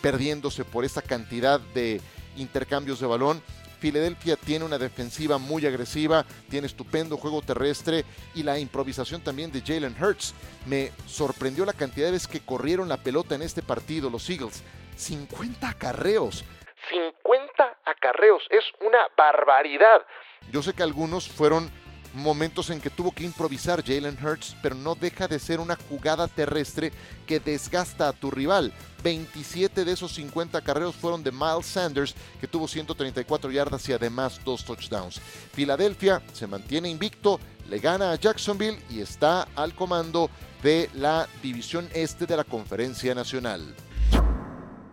perdiéndose 0.00 0.64
por 0.64 0.84
esta 0.84 1.02
cantidad 1.02 1.60
de 1.74 2.00
intercambios 2.36 3.00
de 3.00 3.06
balón. 3.06 3.42
Filadelfia 3.82 4.36
tiene 4.36 4.64
una 4.64 4.78
defensiva 4.78 5.38
muy 5.38 5.66
agresiva, 5.66 6.24
tiene 6.48 6.68
estupendo 6.68 7.16
juego 7.16 7.42
terrestre 7.42 8.04
y 8.32 8.44
la 8.44 8.60
improvisación 8.60 9.20
también 9.22 9.50
de 9.50 9.60
Jalen 9.60 9.96
Hurts. 10.00 10.34
Me 10.66 10.92
sorprendió 11.08 11.64
la 11.64 11.72
cantidad 11.72 12.06
de 12.06 12.12
veces 12.12 12.28
que 12.28 12.38
corrieron 12.38 12.88
la 12.88 12.98
pelota 12.98 13.34
en 13.34 13.42
este 13.42 13.60
partido 13.60 14.08
los 14.08 14.30
Eagles. 14.30 14.62
50 14.96 15.68
acarreos. 15.68 16.44
50 16.90 17.78
acarreos. 17.84 18.42
Es 18.50 18.64
una 18.80 18.98
barbaridad. 19.16 20.04
Yo 20.50 20.62
sé 20.62 20.72
que 20.72 20.82
algunos 20.82 21.28
fueron 21.28 21.70
momentos 22.14 22.70
en 22.70 22.80
que 22.80 22.90
tuvo 22.90 23.12
que 23.12 23.24
improvisar 23.24 23.84
Jalen 23.84 24.18
Hurts, 24.22 24.56
pero 24.62 24.74
no 24.74 24.94
deja 24.94 25.28
de 25.28 25.38
ser 25.38 25.60
una 25.60 25.76
jugada 25.76 26.28
terrestre 26.28 26.92
que 27.26 27.40
desgasta 27.40 28.08
a 28.08 28.12
tu 28.12 28.30
rival. 28.30 28.72
27 29.02 29.84
de 29.84 29.92
esos 29.92 30.14
50 30.14 30.60
carreros 30.60 30.94
fueron 30.94 31.22
de 31.22 31.32
Miles 31.32 31.66
Sanders, 31.66 32.14
que 32.40 32.46
tuvo 32.46 32.68
134 32.68 33.50
yardas 33.50 33.88
y 33.88 33.92
además 33.92 34.40
dos 34.44 34.64
touchdowns. 34.64 35.20
Filadelfia 35.52 36.22
se 36.32 36.46
mantiene 36.46 36.88
invicto, 36.88 37.40
le 37.68 37.78
gana 37.78 38.12
a 38.12 38.16
Jacksonville 38.16 38.80
y 38.90 39.00
está 39.00 39.48
al 39.56 39.74
comando 39.74 40.30
de 40.62 40.90
la 40.94 41.28
división 41.42 41.88
este 41.94 42.26
de 42.26 42.36
la 42.36 42.44
Conferencia 42.44 43.14
Nacional. 43.14 43.74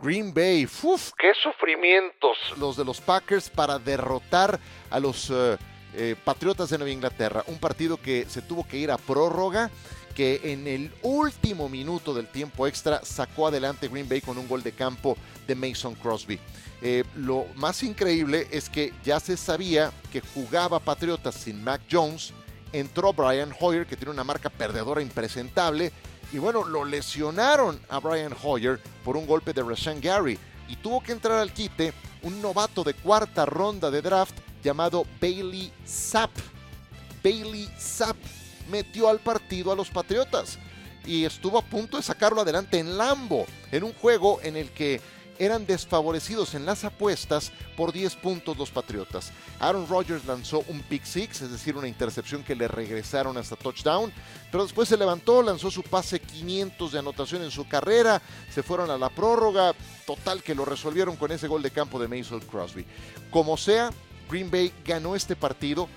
Green 0.01 0.33
Bay, 0.33 0.65
¡uf! 0.83 1.11
¡Qué 1.17 1.33
sufrimientos! 1.43 2.37
Los 2.57 2.77
de 2.77 2.85
los 2.85 3.01
Packers 3.01 3.49
para 3.49 3.77
derrotar 3.79 4.59
a 4.89 4.99
los 4.99 5.29
eh, 5.29 5.57
eh, 5.93 6.15
Patriotas 6.23 6.69
de 6.69 6.77
Nueva 6.77 6.91
Inglaterra. 6.91 7.43
Un 7.47 7.59
partido 7.59 7.97
que 7.97 8.25
se 8.29 8.41
tuvo 8.41 8.65
que 8.65 8.77
ir 8.77 8.91
a 8.91 8.97
prórroga, 8.97 9.69
que 10.15 10.39
en 10.43 10.67
el 10.67 10.91
último 11.01 11.67
minuto 11.67 12.13
del 12.13 12.27
tiempo 12.27 12.65
extra 12.65 13.03
sacó 13.03 13.47
adelante 13.47 13.89
Green 13.89 14.07
Bay 14.07 14.21
con 14.21 14.37
un 14.37 14.47
gol 14.47 14.63
de 14.63 14.71
campo 14.71 15.17
de 15.45 15.55
Mason 15.55 15.95
Crosby. 15.95 16.39
Eh, 16.81 17.03
lo 17.17 17.45
más 17.55 17.83
increíble 17.83 18.47
es 18.51 18.69
que 18.69 18.93
ya 19.03 19.19
se 19.19 19.35
sabía 19.35 19.91
que 20.13 20.21
jugaba 20.21 20.79
Patriotas 20.79 21.35
sin 21.35 21.61
Mac 21.61 21.81
Jones. 21.91 22.33
Entró 22.73 23.13
Brian 23.13 23.53
Hoyer, 23.59 23.85
que 23.85 23.95
tiene 23.95 24.11
una 24.11 24.23
marca 24.23 24.49
perdedora 24.49 25.01
impresentable. 25.01 25.91
Y 26.31 26.37
bueno, 26.37 26.63
lo 26.63 26.85
lesionaron 26.85 27.79
a 27.89 27.99
Brian 27.99 28.35
Hoyer 28.43 28.79
por 29.03 29.17
un 29.17 29.25
golpe 29.25 29.53
de 29.53 29.63
Rashan 29.63 29.99
Gary. 30.01 30.37
Y 30.67 30.75
tuvo 30.75 31.01
que 31.01 31.11
entrar 31.11 31.39
al 31.39 31.53
quite 31.53 31.93
un 32.21 32.41
novato 32.41 32.83
de 32.83 32.93
cuarta 32.93 33.45
ronda 33.45 33.89
de 33.89 34.01
draft 34.01 34.35
llamado 34.63 35.05
Bailey 35.19 35.71
Zapp. 35.87 36.31
Bailey 37.23 37.67
Zapp 37.79 38.17
metió 38.69 39.09
al 39.09 39.19
partido 39.19 39.71
a 39.71 39.75
los 39.75 39.89
Patriotas 39.89 40.59
y 41.05 41.25
estuvo 41.25 41.57
a 41.57 41.63
punto 41.63 41.97
de 41.97 42.03
sacarlo 42.03 42.41
adelante 42.41 42.77
en 42.77 42.97
Lambo, 42.97 43.45
en 43.71 43.83
un 43.83 43.93
juego 43.93 44.39
en 44.43 44.55
el 44.55 44.69
que 44.69 45.01
eran 45.39 45.65
desfavorecidos 45.65 46.53
en 46.53 46.65
las 46.65 46.83
apuestas 46.83 47.51
por 47.75 47.91
10 47.91 48.15
puntos 48.17 48.57
los 48.57 48.69
Patriotas. 48.69 49.31
Aaron 49.59 49.87
Rodgers 49.87 50.25
lanzó 50.25 50.63
un 50.67 50.81
pick 50.81 51.05
six, 51.05 51.41
es 51.41 51.51
decir, 51.51 51.75
una 51.75 51.87
intercepción 51.87 52.43
que 52.43 52.55
le 52.55 52.67
regresaron 52.67 53.37
hasta 53.37 53.55
touchdown, 53.55 54.11
pero 54.51 54.63
después 54.63 54.89
se 54.89 54.97
levantó, 54.97 55.41
lanzó 55.41 55.71
su 55.71 55.81
pase 55.81 56.19
500 56.19 56.91
de 56.91 56.99
anotación 56.99 57.41
en 57.41 57.51
su 57.51 57.67
carrera, 57.67 58.21
se 58.53 58.61
fueron 58.61 58.91
a 58.91 58.97
la 58.97 59.09
prórroga, 59.09 59.73
total 60.05 60.43
que 60.43 60.55
lo 60.55 60.65
resolvieron 60.65 61.15
con 61.15 61.31
ese 61.31 61.47
gol 61.47 61.61
de 61.61 61.71
campo 61.71 61.99
de 61.99 62.07
Mason 62.07 62.41
Crosby. 62.41 62.85
Como 63.31 63.55
sea, 63.57 63.91
Green 64.29 64.51
Bay 64.51 64.71
ganó 64.85 65.15
este 65.15 65.35
partido. 65.35 65.87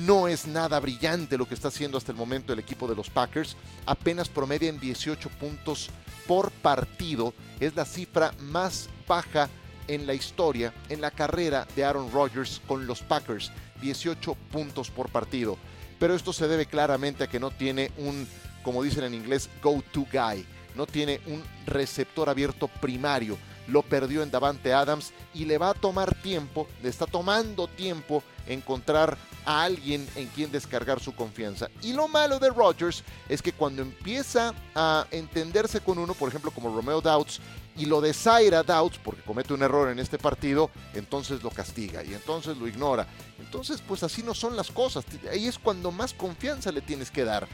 No 0.00 0.26
es 0.26 0.46
nada 0.46 0.80
brillante 0.80 1.36
lo 1.36 1.46
que 1.46 1.54
está 1.54 1.68
haciendo 1.68 1.98
hasta 1.98 2.12
el 2.12 2.18
momento 2.18 2.52
el 2.52 2.58
equipo 2.58 2.88
de 2.88 2.96
los 2.96 3.10
Packers. 3.10 3.56
Apenas 3.84 4.28
promedian 4.28 4.80
18 4.80 5.28
puntos 5.28 5.90
por 6.26 6.50
partido. 6.50 7.34
Es 7.60 7.76
la 7.76 7.84
cifra 7.84 8.32
más 8.40 8.88
baja 9.06 9.50
en 9.88 10.06
la 10.06 10.14
historia, 10.14 10.72
en 10.88 11.00
la 11.00 11.10
carrera 11.10 11.66
de 11.76 11.84
Aaron 11.84 12.10
Rodgers 12.10 12.62
con 12.66 12.86
los 12.86 13.02
Packers. 13.02 13.52
18 13.82 14.34
puntos 14.50 14.90
por 14.90 15.10
partido. 15.10 15.58
Pero 15.98 16.14
esto 16.14 16.32
se 16.32 16.48
debe 16.48 16.66
claramente 16.66 17.24
a 17.24 17.26
que 17.28 17.40
no 17.40 17.50
tiene 17.50 17.92
un, 17.98 18.26
como 18.62 18.82
dicen 18.82 19.04
en 19.04 19.14
inglés, 19.14 19.50
go-to 19.62 20.06
guy. 20.10 20.46
No 20.74 20.86
tiene 20.86 21.20
un 21.26 21.42
receptor 21.66 22.30
abierto 22.30 22.66
primario 22.68 23.36
lo 23.68 23.82
perdió 23.82 24.22
en 24.22 24.30
Davante 24.30 24.72
Adams 24.72 25.12
y 25.34 25.44
le 25.44 25.58
va 25.58 25.70
a 25.70 25.74
tomar 25.74 26.14
tiempo, 26.16 26.66
le 26.82 26.88
está 26.88 27.06
tomando 27.06 27.66
tiempo 27.68 28.22
encontrar 28.46 29.16
a 29.44 29.62
alguien 29.62 30.06
en 30.16 30.28
quien 30.28 30.52
descargar 30.52 31.00
su 31.00 31.14
confianza. 31.14 31.68
Y 31.82 31.92
lo 31.92 32.08
malo 32.08 32.38
de 32.38 32.50
Rodgers 32.50 33.02
es 33.28 33.42
que 33.42 33.52
cuando 33.52 33.82
empieza 33.82 34.54
a 34.74 35.06
entenderse 35.10 35.80
con 35.80 35.98
uno, 35.98 36.14
por 36.14 36.28
ejemplo 36.28 36.50
como 36.50 36.74
Romeo 36.74 37.00
Doubts, 37.00 37.40
y 37.76 37.86
lo 37.86 38.00
desaira 38.00 38.62
Doubts 38.62 38.98
porque 39.02 39.22
comete 39.22 39.54
un 39.54 39.62
error 39.62 39.88
en 39.88 39.98
este 39.98 40.18
partido, 40.18 40.70
entonces 40.94 41.42
lo 41.42 41.50
castiga 41.50 42.04
y 42.04 42.12
entonces 42.14 42.56
lo 42.56 42.68
ignora. 42.68 43.06
Entonces, 43.38 43.82
pues 43.86 44.02
así 44.02 44.22
no 44.22 44.34
son 44.34 44.56
las 44.56 44.70
cosas. 44.70 45.04
Ahí 45.30 45.46
es 45.46 45.58
cuando 45.58 45.90
más 45.90 46.12
confianza 46.12 46.70
le 46.70 46.82
tienes 46.82 47.10
que 47.10 47.24
dar. 47.24 47.48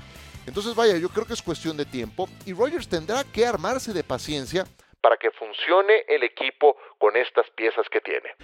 Entonces, 0.47 0.75
vaya, 0.75 0.97
yo 0.97 1.09
creo 1.11 1.27
que 1.27 1.35
es 1.35 1.43
cuestión 1.43 1.77
de 1.77 1.85
tiempo 1.85 2.29
y 2.47 2.53
Rodgers 2.53 2.89
tendrá 2.89 3.23
que 3.23 3.47
armarse 3.47 3.93
de 3.93 4.03
paciencia 4.03 4.67
para 5.01 5.17
que 5.17 5.31
funcione 5.31 6.05
el 6.09 6.23
equipo 6.23 6.77
con 6.99 7.17
estas 7.17 7.47
piezas 7.57 7.87
que 7.91 8.01
tiene. 8.01 8.35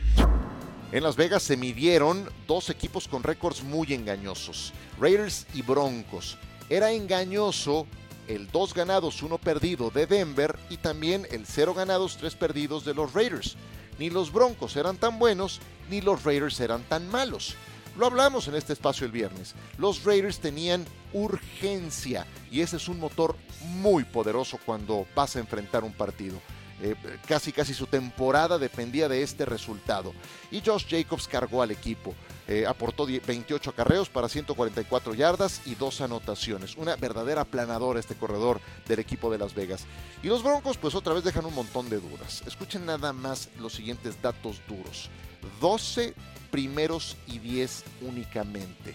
En 0.93 1.03
Las 1.03 1.17
Vegas 1.17 1.43
se 1.43 1.57
midieron 1.57 2.29
dos 2.47 2.71
equipos 2.71 3.09
con 3.09 3.23
récords 3.23 3.63
muy 3.63 3.93
engañosos, 3.93 4.73
Raiders 5.01 5.47
y 5.55 5.63
Broncos. 5.63 6.39
Era 6.71 6.93
engañoso 6.93 7.87
el 8.29 8.51
dos 8.51 8.75
ganados, 8.75 9.23
uno 9.23 9.39
perdido 9.39 9.91
de 9.91 10.07
Denver 10.07 10.57
y 10.71 10.77
también 10.77 11.27
el 11.31 11.47
cero 11.47 11.75
ganados, 11.75 12.17
tres 12.17 12.35
perdidos 12.35 12.85
de 12.85 12.95
los 12.95 13.13
Raiders. 13.13 13.57
Ni 13.99 14.11
los 14.11 14.33
Broncos 14.33 14.77
eran 14.77 14.97
tan 14.97 15.19
buenos, 15.19 15.61
ni 15.91 16.01
los 16.01 16.25
Raiders 16.25 16.61
eran 16.61 16.83
tan 16.85 17.09
malos. 17.11 17.57
Lo 17.97 18.07
hablamos 18.07 18.49
en 18.49 18.57
este 18.57 18.73
espacio 18.73 19.07
el 19.07 19.13
viernes. 19.13 19.55
Los 19.79 20.05
Raiders 20.05 20.41
tenían 20.41 20.85
urgencia 21.13 22.27
y 22.51 22.61
ese 22.61 22.77
es 22.77 22.89
un 22.89 22.99
motor 22.99 23.37
muy 23.63 24.05
poderoso 24.05 24.59
cuando 24.67 25.07
vas 25.15 25.37
a 25.37 25.41
enfrentar 25.41 25.85
un 25.85 25.93
partido. 25.93 26.41
Eh, 26.83 26.97
casi 27.29 27.53
casi 27.53 27.73
su 27.73 27.87
temporada 27.87 28.59
dependía 28.59 29.09
de 29.09 29.23
este 29.23 29.45
resultado. 29.45 30.13
Y 30.51 30.61
Josh 30.61 30.87
Jacobs 30.89 31.29
cargó 31.29 31.63
al 31.63 31.71
equipo. 31.71 32.15
Eh, 32.47 32.67
aportó 32.67 33.07
28 33.07 33.71
acarreos 33.71 34.11
para 34.11 34.29
144 34.29 35.15
yardas 35.15 35.63
y 35.65 35.77
dos 35.77 36.01
anotaciones. 36.01 36.77
Una 36.77 36.97
verdadera 36.97 37.45
planadora 37.45 38.01
este 38.01 38.17
corredor 38.17 38.61
del 38.87 38.99
equipo 38.99 39.31
de 39.31 39.39
Las 39.39 39.55
Vegas. 39.55 39.87
Y 40.23 40.27
los 40.27 40.43
Broncos 40.43 40.77
pues 40.77 40.95
otra 40.95 41.15
vez 41.15 41.25
dejan 41.25 41.47
un 41.47 41.55
montón 41.55 41.89
de 41.89 42.01
dudas. 42.01 42.43
Escuchen 42.47 42.85
nada 42.85 43.13
más 43.13 43.49
los 43.61 43.73
siguientes 43.73 44.21
datos 44.21 44.61
duros. 44.69 45.09
12 45.61 46.15
primeros 46.55 47.17
y 47.27 47.41
10 47.41 47.83
únicamente. 48.03 48.95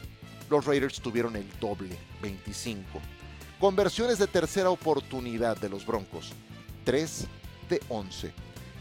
Los 0.50 0.64
Raiders 0.66 1.02
tuvieron 1.02 1.36
el 1.36 1.46
doble, 1.60 1.98
25. 2.22 3.02
Conversiones 3.60 4.18
de 4.18 4.28
tercera 4.28 4.70
oportunidad 4.70 5.58
de 5.58 5.68
los 5.68 5.86
Broncos, 5.86 6.32
3 6.86 7.28
de 7.70 7.82
11. 7.90 8.32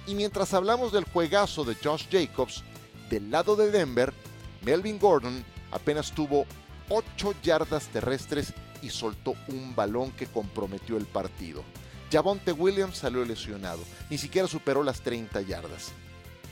Y 0.07 0.15
mientras 0.15 0.55
hablamos 0.55 0.93
del 0.93 1.03
juegazo 1.03 1.65
de 1.65 1.75
Josh 1.75 2.05
Jacobs, 2.09 2.63
del 3.11 3.33
lado 3.33 3.57
de 3.57 3.73
Denver, 3.73 4.15
Melvin 4.63 5.01
Gordon 5.01 5.45
apenas 5.73 6.13
tuvo 6.13 6.47
8 6.89 7.35
yardas 7.43 7.89
terrestres 7.89 8.55
y 8.81 8.91
soltó 8.91 9.35
un 9.49 9.75
balón 9.75 10.13
que 10.13 10.27
comprometió 10.27 10.97
el 10.99 11.07
partido. 11.07 11.65
Javonte 12.13 12.53
Williams 12.53 12.99
salió 12.99 13.25
lesionado, 13.25 13.83
ni 14.09 14.19
siquiera 14.19 14.47
superó 14.47 14.85
las 14.85 15.01
30 15.01 15.41
yardas. 15.41 15.91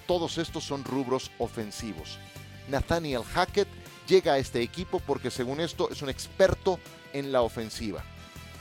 Todos 0.06 0.38
estos 0.38 0.64
son 0.64 0.84
rubros 0.84 1.30
ofensivos. 1.38 2.18
Nathaniel 2.68 3.22
Hackett 3.24 3.68
llega 4.06 4.34
a 4.34 4.38
este 4.38 4.62
equipo 4.62 5.00
porque 5.00 5.30
según 5.30 5.60
esto 5.60 5.90
es 5.90 6.02
un 6.02 6.08
experto 6.08 6.78
en 7.12 7.32
la 7.32 7.42
ofensiva. 7.42 8.02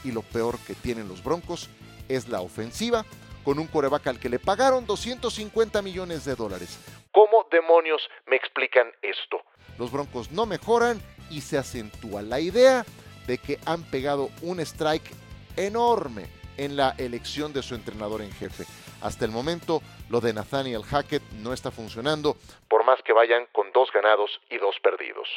Y 0.03 0.11
lo 0.11 0.21
peor 0.21 0.57
que 0.59 0.75
tienen 0.75 1.07
los 1.07 1.23
Broncos 1.23 1.69
es 2.07 2.27
la 2.27 2.41
ofensiva 2.41 3.05
con 3.43 3.59
un 3.59 3.67
coreback 3.67 4.07
al 4.07 4.19
que 4.19 4.29
le 4.29 4.39
pagaron 4.39 4.85
250 4.85 5.81
millones 5.81 6.25
de 6.25 6.35
dólares. 6.35 6.79
¿Cómo 7.11 7.45
demonios 7.51 8.01
me 8.27 8.35
explican 8.35 8.87
esto? 9.01 9.37
Los 9.77 9.91
Broncos 9.91 10.31
no 10.31 10.45
mejoran 10.45 11.01
y 11.29 11.41
se 11.41 11.57
acentúa 11.57 12.21
la 12.21 12.39
idea 12.39 12.85
de 13.27 13.37
que 13.37 13.59
han 13.65 13.83
pegado 13.83 14.29
un 14.41 14.59
strike 14.59 15.11
enorme 15.55 16.27
en 16.57 16.75
la 16.75 16.95
elección 16.97 17.53
de 17.53 17.63
su 17.63 17.75
entrenador 17.75 18.21
en 18.21 18.31
jefe. 18.31 18.65
Hasta 19.01 19.25
el 19.25 19.31
momento, 19.31 19.81
lo 20.09 20.21
de 20.21 20.33
Nathaniel 20.33 20.83
Hackett 20.83 21.23
no 21.41 21.53
está 21.53 21.71
funcionando, 21.71 22.37
por 22.69 22.85
más 22.85 23.01
que 23.03 23.13
vayan 23.13 23.45
con 23.51 23.71
dos 23.73 23.89
ganados 23.93 24.39
y 24.49 24.57
dos 24.57 24.75
perdidos. 24.81 25.27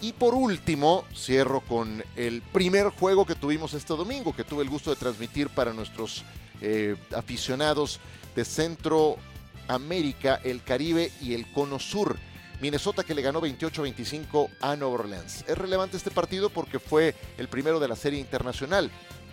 Y 0.00 0.12
por 0.12 0.34
último, 0.34 1.04
cierro 1.12 1.60
con 1.60 2.04
el 2.14 2.40
primer 2.52 2.90
juego 2.90 3.26
que 3.26 3.34
tuvimos 3.34 3.74
este 3.74 3.94
domingo, 3.94 4.34
que 4.34 4.44
tuve 4.44 4.62
el 4.62 4.70
gusto 4.70 4.90
de 4.90 4.96
transmitir 4.96 5.48
para 5.48 5.72
nuestros 5.72 6.24
eh, 6.60 6.94
aficionados 7.16 7.98
de 8.36 8.44
Centroamérica, 8.44 10.40
el 10.44 10.62
Caribe 10.62 11.10
y 11.20 11.34
el 11.34 11.50
Cono 11.52 11.80
Sur. 11.80 12.16
Minnesota 12.60 13.04
que 13.04 13.14
le 13.14 13.22
ganó 13.22 13.40
28-25 13.40 14.50
a 14.60 14.76
Nueva 14.76 14.94
Orleans. 14.94 15.44
Es 15.48 15.56
relevante 15.56 15.96
este 15.96 16.10
partido 16.10 16.50
porque 16.50 16.78
fue 16.78 17.14
el 17.36 17.48
primero 17.48 17.78
de 17.78 17.88
la 17.88 17.96
serie 17.96 18.18
internacional 18.18 18.90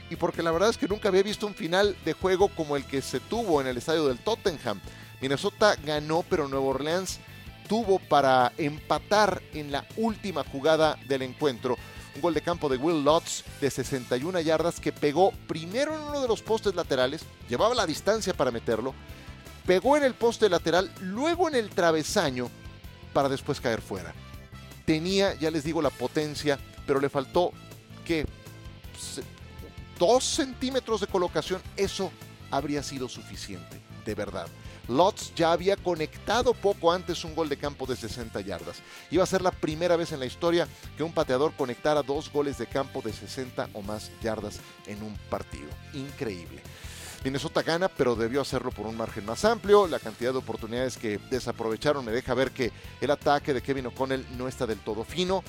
y 0.10 0.16
porque 0.16 0.44
la 0.44 0.52
verdad 0.52 0.70
es 0.70 0.78
que 0.78 0.88
nunca 0.88 1.10
había 1.10 1.24
visto 1.24 1.48
un 1.48 1.56
final 1.56 1.96
de 2.06 2.14
juego 2.14 2.50
como 2.50 2.76
el 2.76 2.86
que 2.86 3.02
se 3.02 3.20
tuvo 3.20 3.62
en 3.62 3.68
el 3.68 3.78
estadio 3.78 4.08
del 4.08 4.20
Tottenham. 4.20 4.80
Minnesota 5.22 5.76
ganó, 5.84 6.24
pero 6.30 6.48
Nueva 6.48 6.66
Orleans 6.68 7.20
tuvo 7.68 8.00
para 8.00 8.54
empatar 8.58 9.42
en 9.54 9.72
la 9.72 9.86
última 9.98 10.44
jugada 10.44 10.98
del 11.08 11.24
encuentro. 11.24 11.78
Un 12.16 12.22
gol 12.22 12.34
de 12.34 12.42
campo 12.42 12.70
de 12.70 12.78
Will 12.78 13.04
Lutz 13.04 13.44
de 13.60 13.70
61 13.70 14.40
yardas 14.42 14.80
que 14.80 14.92
pegó 14.92 15.32
primero 15.48 15.96
en 15.96 16.02
uno 16.02 16.22
de 16.22 16.28
los 16.28 16.42
postes 16.42 16.76
laterales, 16.76 17.24
llevaba 17.50 17.76
la 17.76 17.86
distancia 17.86 18.34
para 18.34 18.52
meterlo, 18.52 18.94
pegó 19.66 19.98
en 19.98 20.04
el 20.04 20.14
poste 20.14 20.48
lateral, 20.48 20.92
luego 21.02 21.50
en 21.50 21.56
el 21.56 21.70
travesaño 21.70 22.50
para 23.12 23.30
después 23.30 23.60
caer 23.60 23.82
fuera. 23.82 24.14
Tenía, 24.86 25.34
ya 25.34 25.50
les 25.52 25.64
digo, 25.64 25.82
la 25.82 25.90
potencia, 25.90 26.60
pero 26.86 27.00
le 27.00 27.10
faltó 27.10 27.52
que 28.06 28.26
dos 30.00 30.24
centímetros 30.24 31.02
de 31.02 31.08
colocación, 31.08 31.62
eso 31.78 32.12
habría 32.52 32.84
sido 32.84 33.10
suficiente, 33.10 33.82
de 34.06 34.16
verdad. 34.16 34.48
Lotz 34.88 35.34
ya 35.36 35.52
había 35.52 35.78
conectado 35.78 36.54
poco 36.54 36.92
antes 36.92 37.24
un 37.24 37.34
gol 37.34 37.50
de 37.50 37.58
campo 37.58 37.88
de 37.88 37.96
60 37.96 38.40
yardas. 38.42 38.78
Iba 39.10 39.24
a 39.24 39.28
ser 39.28 39.42
la 39.42 39.52
primera 39.52 39.96
vez 39.96 40.12
en 40.12 40.20
la 40.20 40.28
historia 40.28 40.68
que 40.96 41.04
un 41.04 41.12
pateador 41.12 41.54
conectara 41.54 42.04
dos 42.04 42.32
goles 42.32 42.58
de 42.58 42.68
campo 42.68 43.02
de 43.02 43.12
60 43.12 43.70
o 43.74 43.82
más 43.82 44.12
yardas 44.22 44.60
en 44.86 45.02
un 45.02 45.16
partido. 45.30 45.70
Increíble. 45.94 46.62
Minnesota 47.24 47.64
gana, 47.64 47.88
pero 47.88 48.16
debió 48.16 48.42
hacerlo 48.42 48.70
por 48.70 48.86
un 48.86 48.96
margen 48.96 49.26
más 49.26 49.44
amplio. 49.46 49.88
La 49.88 49.98
cantidad 49.98 50.32
de 50.32 50.38
oportunidades 50.38 50.96
que 50.96 51.18
desaprovecharon 51.32 52.06
me 52.06 52.12
deja 52.12 52.36
ver 52.36 52.52
que 52.52 52.72
el 53.02 53.10
ataque 53.10 53.52
de 53.52 53.64
Kevin 53.64 53.88
O'Connell 53.88 54.24
no 54.38 54.48
está 54.48 54.68
del 54.68 54.78
todo 54.78 55.04
fino. 55.04 55.44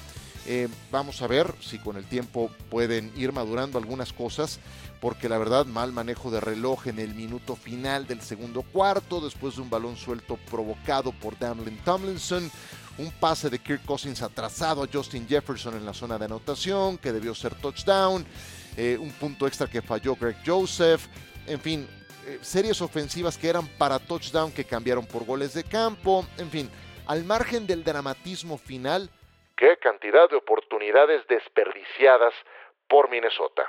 Eh, 0.49 0.69
vamos 0.93 1.23
a 1.23 1.27
ver 1.27 1.53
si 1.61 1.79
con 1.79 1.97
el 1.97 2.05
tiempo 2.05 2.51
pueden 2.71 3.13
ir 3.17 3.33
madurando 3.33 3.79
algunas 3.79 4.13
cosas, 4.13 4.61
porque 5.01 5.29
la 5.29 5.39
verdad, 5.39 5.67
mal 5.67 5.93
manejo 5.93 6.31
de 6.31 6.41
reloj 6.41 6.87
en 6.87 7.01
el 7.01 7.15
minuto 7.15 7.57
final 7.57 8.07
del 8.07 8.23
segundo 8.23 8.63
cuarto, 8.63 9.21
después 9.21 9.57
de 9.57 9.63
un 9.63 9.71
balón 9.71 9.97
suelto 9.97 10.39
provocado 10.49 11.11
por 11.11 11.37
Damlin 11.37 11.79
Tomlinson, 11.79 12.49
un 12.99 13.11
pase 13.11 13.51
de 13.51 13.59
Kirk 13.59 13.85
Cousins 13.85 14.23
atrasado 14.23 14.85
a 14.85 14.89
Justin 14.91 15.27
Jefferson 15.29 15.75
en 15.75 15.85
la 15.85 15.93
zona 15.93 16.17
de 16.17 16.27
anotación, 16.27 16.97
que 16.97 17.13
debió 17.13 17.35
ser 17.35 17.55
touchdown, 17.57 18.25
eh, 18.77 18.97
un 19.01 19.11
punto 19.11 19.49
extra 19.49 19.67
que 19.67 19.83
falló 19.83 20.15
Greg 20.15 20.37
Joseph, 20.47 21.07
en 21.49 21.61
fin, 21.61 21.89
eh, 22.25 22.39
series 22.41 22.81
ofensivas 22.81 23.37
que 23.37 23.49
eran 23.49 23.67
para 23.79 23.99
touchdown 23.99 24.53
que 24.53 24.65
cambiaron 24.65 25.07
por 25.07 25.25
goles 25.25 25.55
de 25.55 25.65
campo, 25.65 26.25
en 26.39 26.51
fin, 26.51 26.71
al 27.07 27.25
margen 27.25 27.67
del 27.67 27.83
dramatismo 27.83 28.59
final, 28.59 29.11
qué 29.57 29.79
cantidad 29.79 30.29
de 30.29 30.37
oportunidades 30.37 31.27
desperdiciadas 31.29 32.35
por 32.88 33.11
Minnesota. 33.11 33.62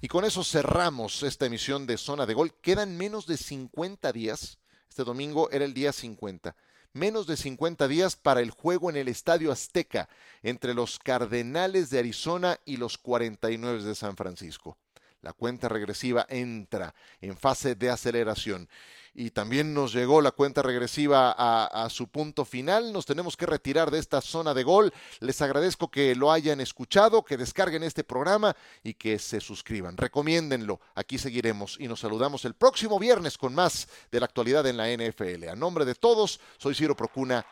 Y 0.00 0.08
con 0.08 0.24
eso 0.24 0.44
cerramos 0.44 1.22
esta 1.22 1.46
emisión 1.46 1.86
de 1.86 1.96
Zona 1.96 2.26
de 2.26 2.34
Gol. 2.34 2.52
Quedan 2.60 2.96
menos 2.96 3.26
de 3.26 3.36
50 3.36 4.12
días. 4.12 4.58
Este 4.88 5.04
domingo 5.04 5.48
era 5.50 5.64
el 5.64 5.74
día 5.74 5.92
50. 5.92 6.56
Menos 6.92 7.26
de 7.26 7.36
50 7.36 7.88
días 7.88 8.16
para 8.16 8.40
el 8.40 8.50
juego 8.50 8.90
en 8.90 8.96
el 8.96 9.08
Estadio 9.08 9.50
Azteca 9.50 10.08
entre 10.42 10.74
los 10.74 10.98
Cardenales 10.98 11.88
de 11.88 12.00
Arizona 12.00 12.58
y 12.64 12.76
los 12.76 12.98
49 12.98 13.82
de 13.82 13.94
San 13.94 14.16
Francisco. 14.16 14.76
La 15.22 15.32
cuenta 15.32 15.68
regresiva 15.68 16.26
entra 16.28 16.94
en 17.20 17.36
fase 17.36 17.74
de 17.76 17.90
aceleración. 17.90 18.68
Y 19.14 19.30
también 19.30 19.74
nos 19.74 19.92
llegó 19.92 20.22
la 20.22 20.30
cuenta 20.30 20.62
regresiva 20.62 21.34
a, 21.36 21.88
su 21.90 22.08
punto 22.08 22.44
final. 22.44 22.92
Nos 22.92 23.04
tenemos 23.04 23.36
que 23.36 23.44
retirar 23.44 23.90
de 23.90 23.98
esta 23.98 24.22
zona 24.22 24.54
de 24.54 24.64
gol. 24.64 24.92
Les 25.20 25.40
agradezco 25.42 25.90
que 25.90 26.14
lo 26.14 26.32
hayan 26.32 26.60
escuchado, 26.60 27.22
que 27.22 27.36
descarguen 27.36 27.82
este 27.82 28.04
programa 28.04 28.56
y 28.82 28.94
que 28.94 29.18
se 29.18 29.40
suscriban. 29.40 29.98
Recomiéndenlo. 29.98 30.80
Aquí 30.94 31.18
seguiremos 31.18 31.76
y 31.78 31.88
nos 31.88 32.00
saludamos 32.00 32.46
el 32.46 32.54
próximo 32.54 32.98
viernes 32.98 33.36
con 33.36 33.54
más 33.54 33.86
de 34.10 34.18
la 34.18 34.26
actualidad 34.26 34.66
en 34.66 34.78
la 34.78 34.88
NFL. 34.88 35.50
A 35.50 35.56
nombre 35.56 35.84
de 35.84 35.94
todos, 35.94 36.40
soy 36.56 36.74
Ciro 36.74 36.96
Procuna. 36.96 37.44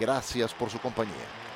Gracias 0.00 0.52
por 0.52 0.68
su 0.68 0.80
compañía. 0.80 1.53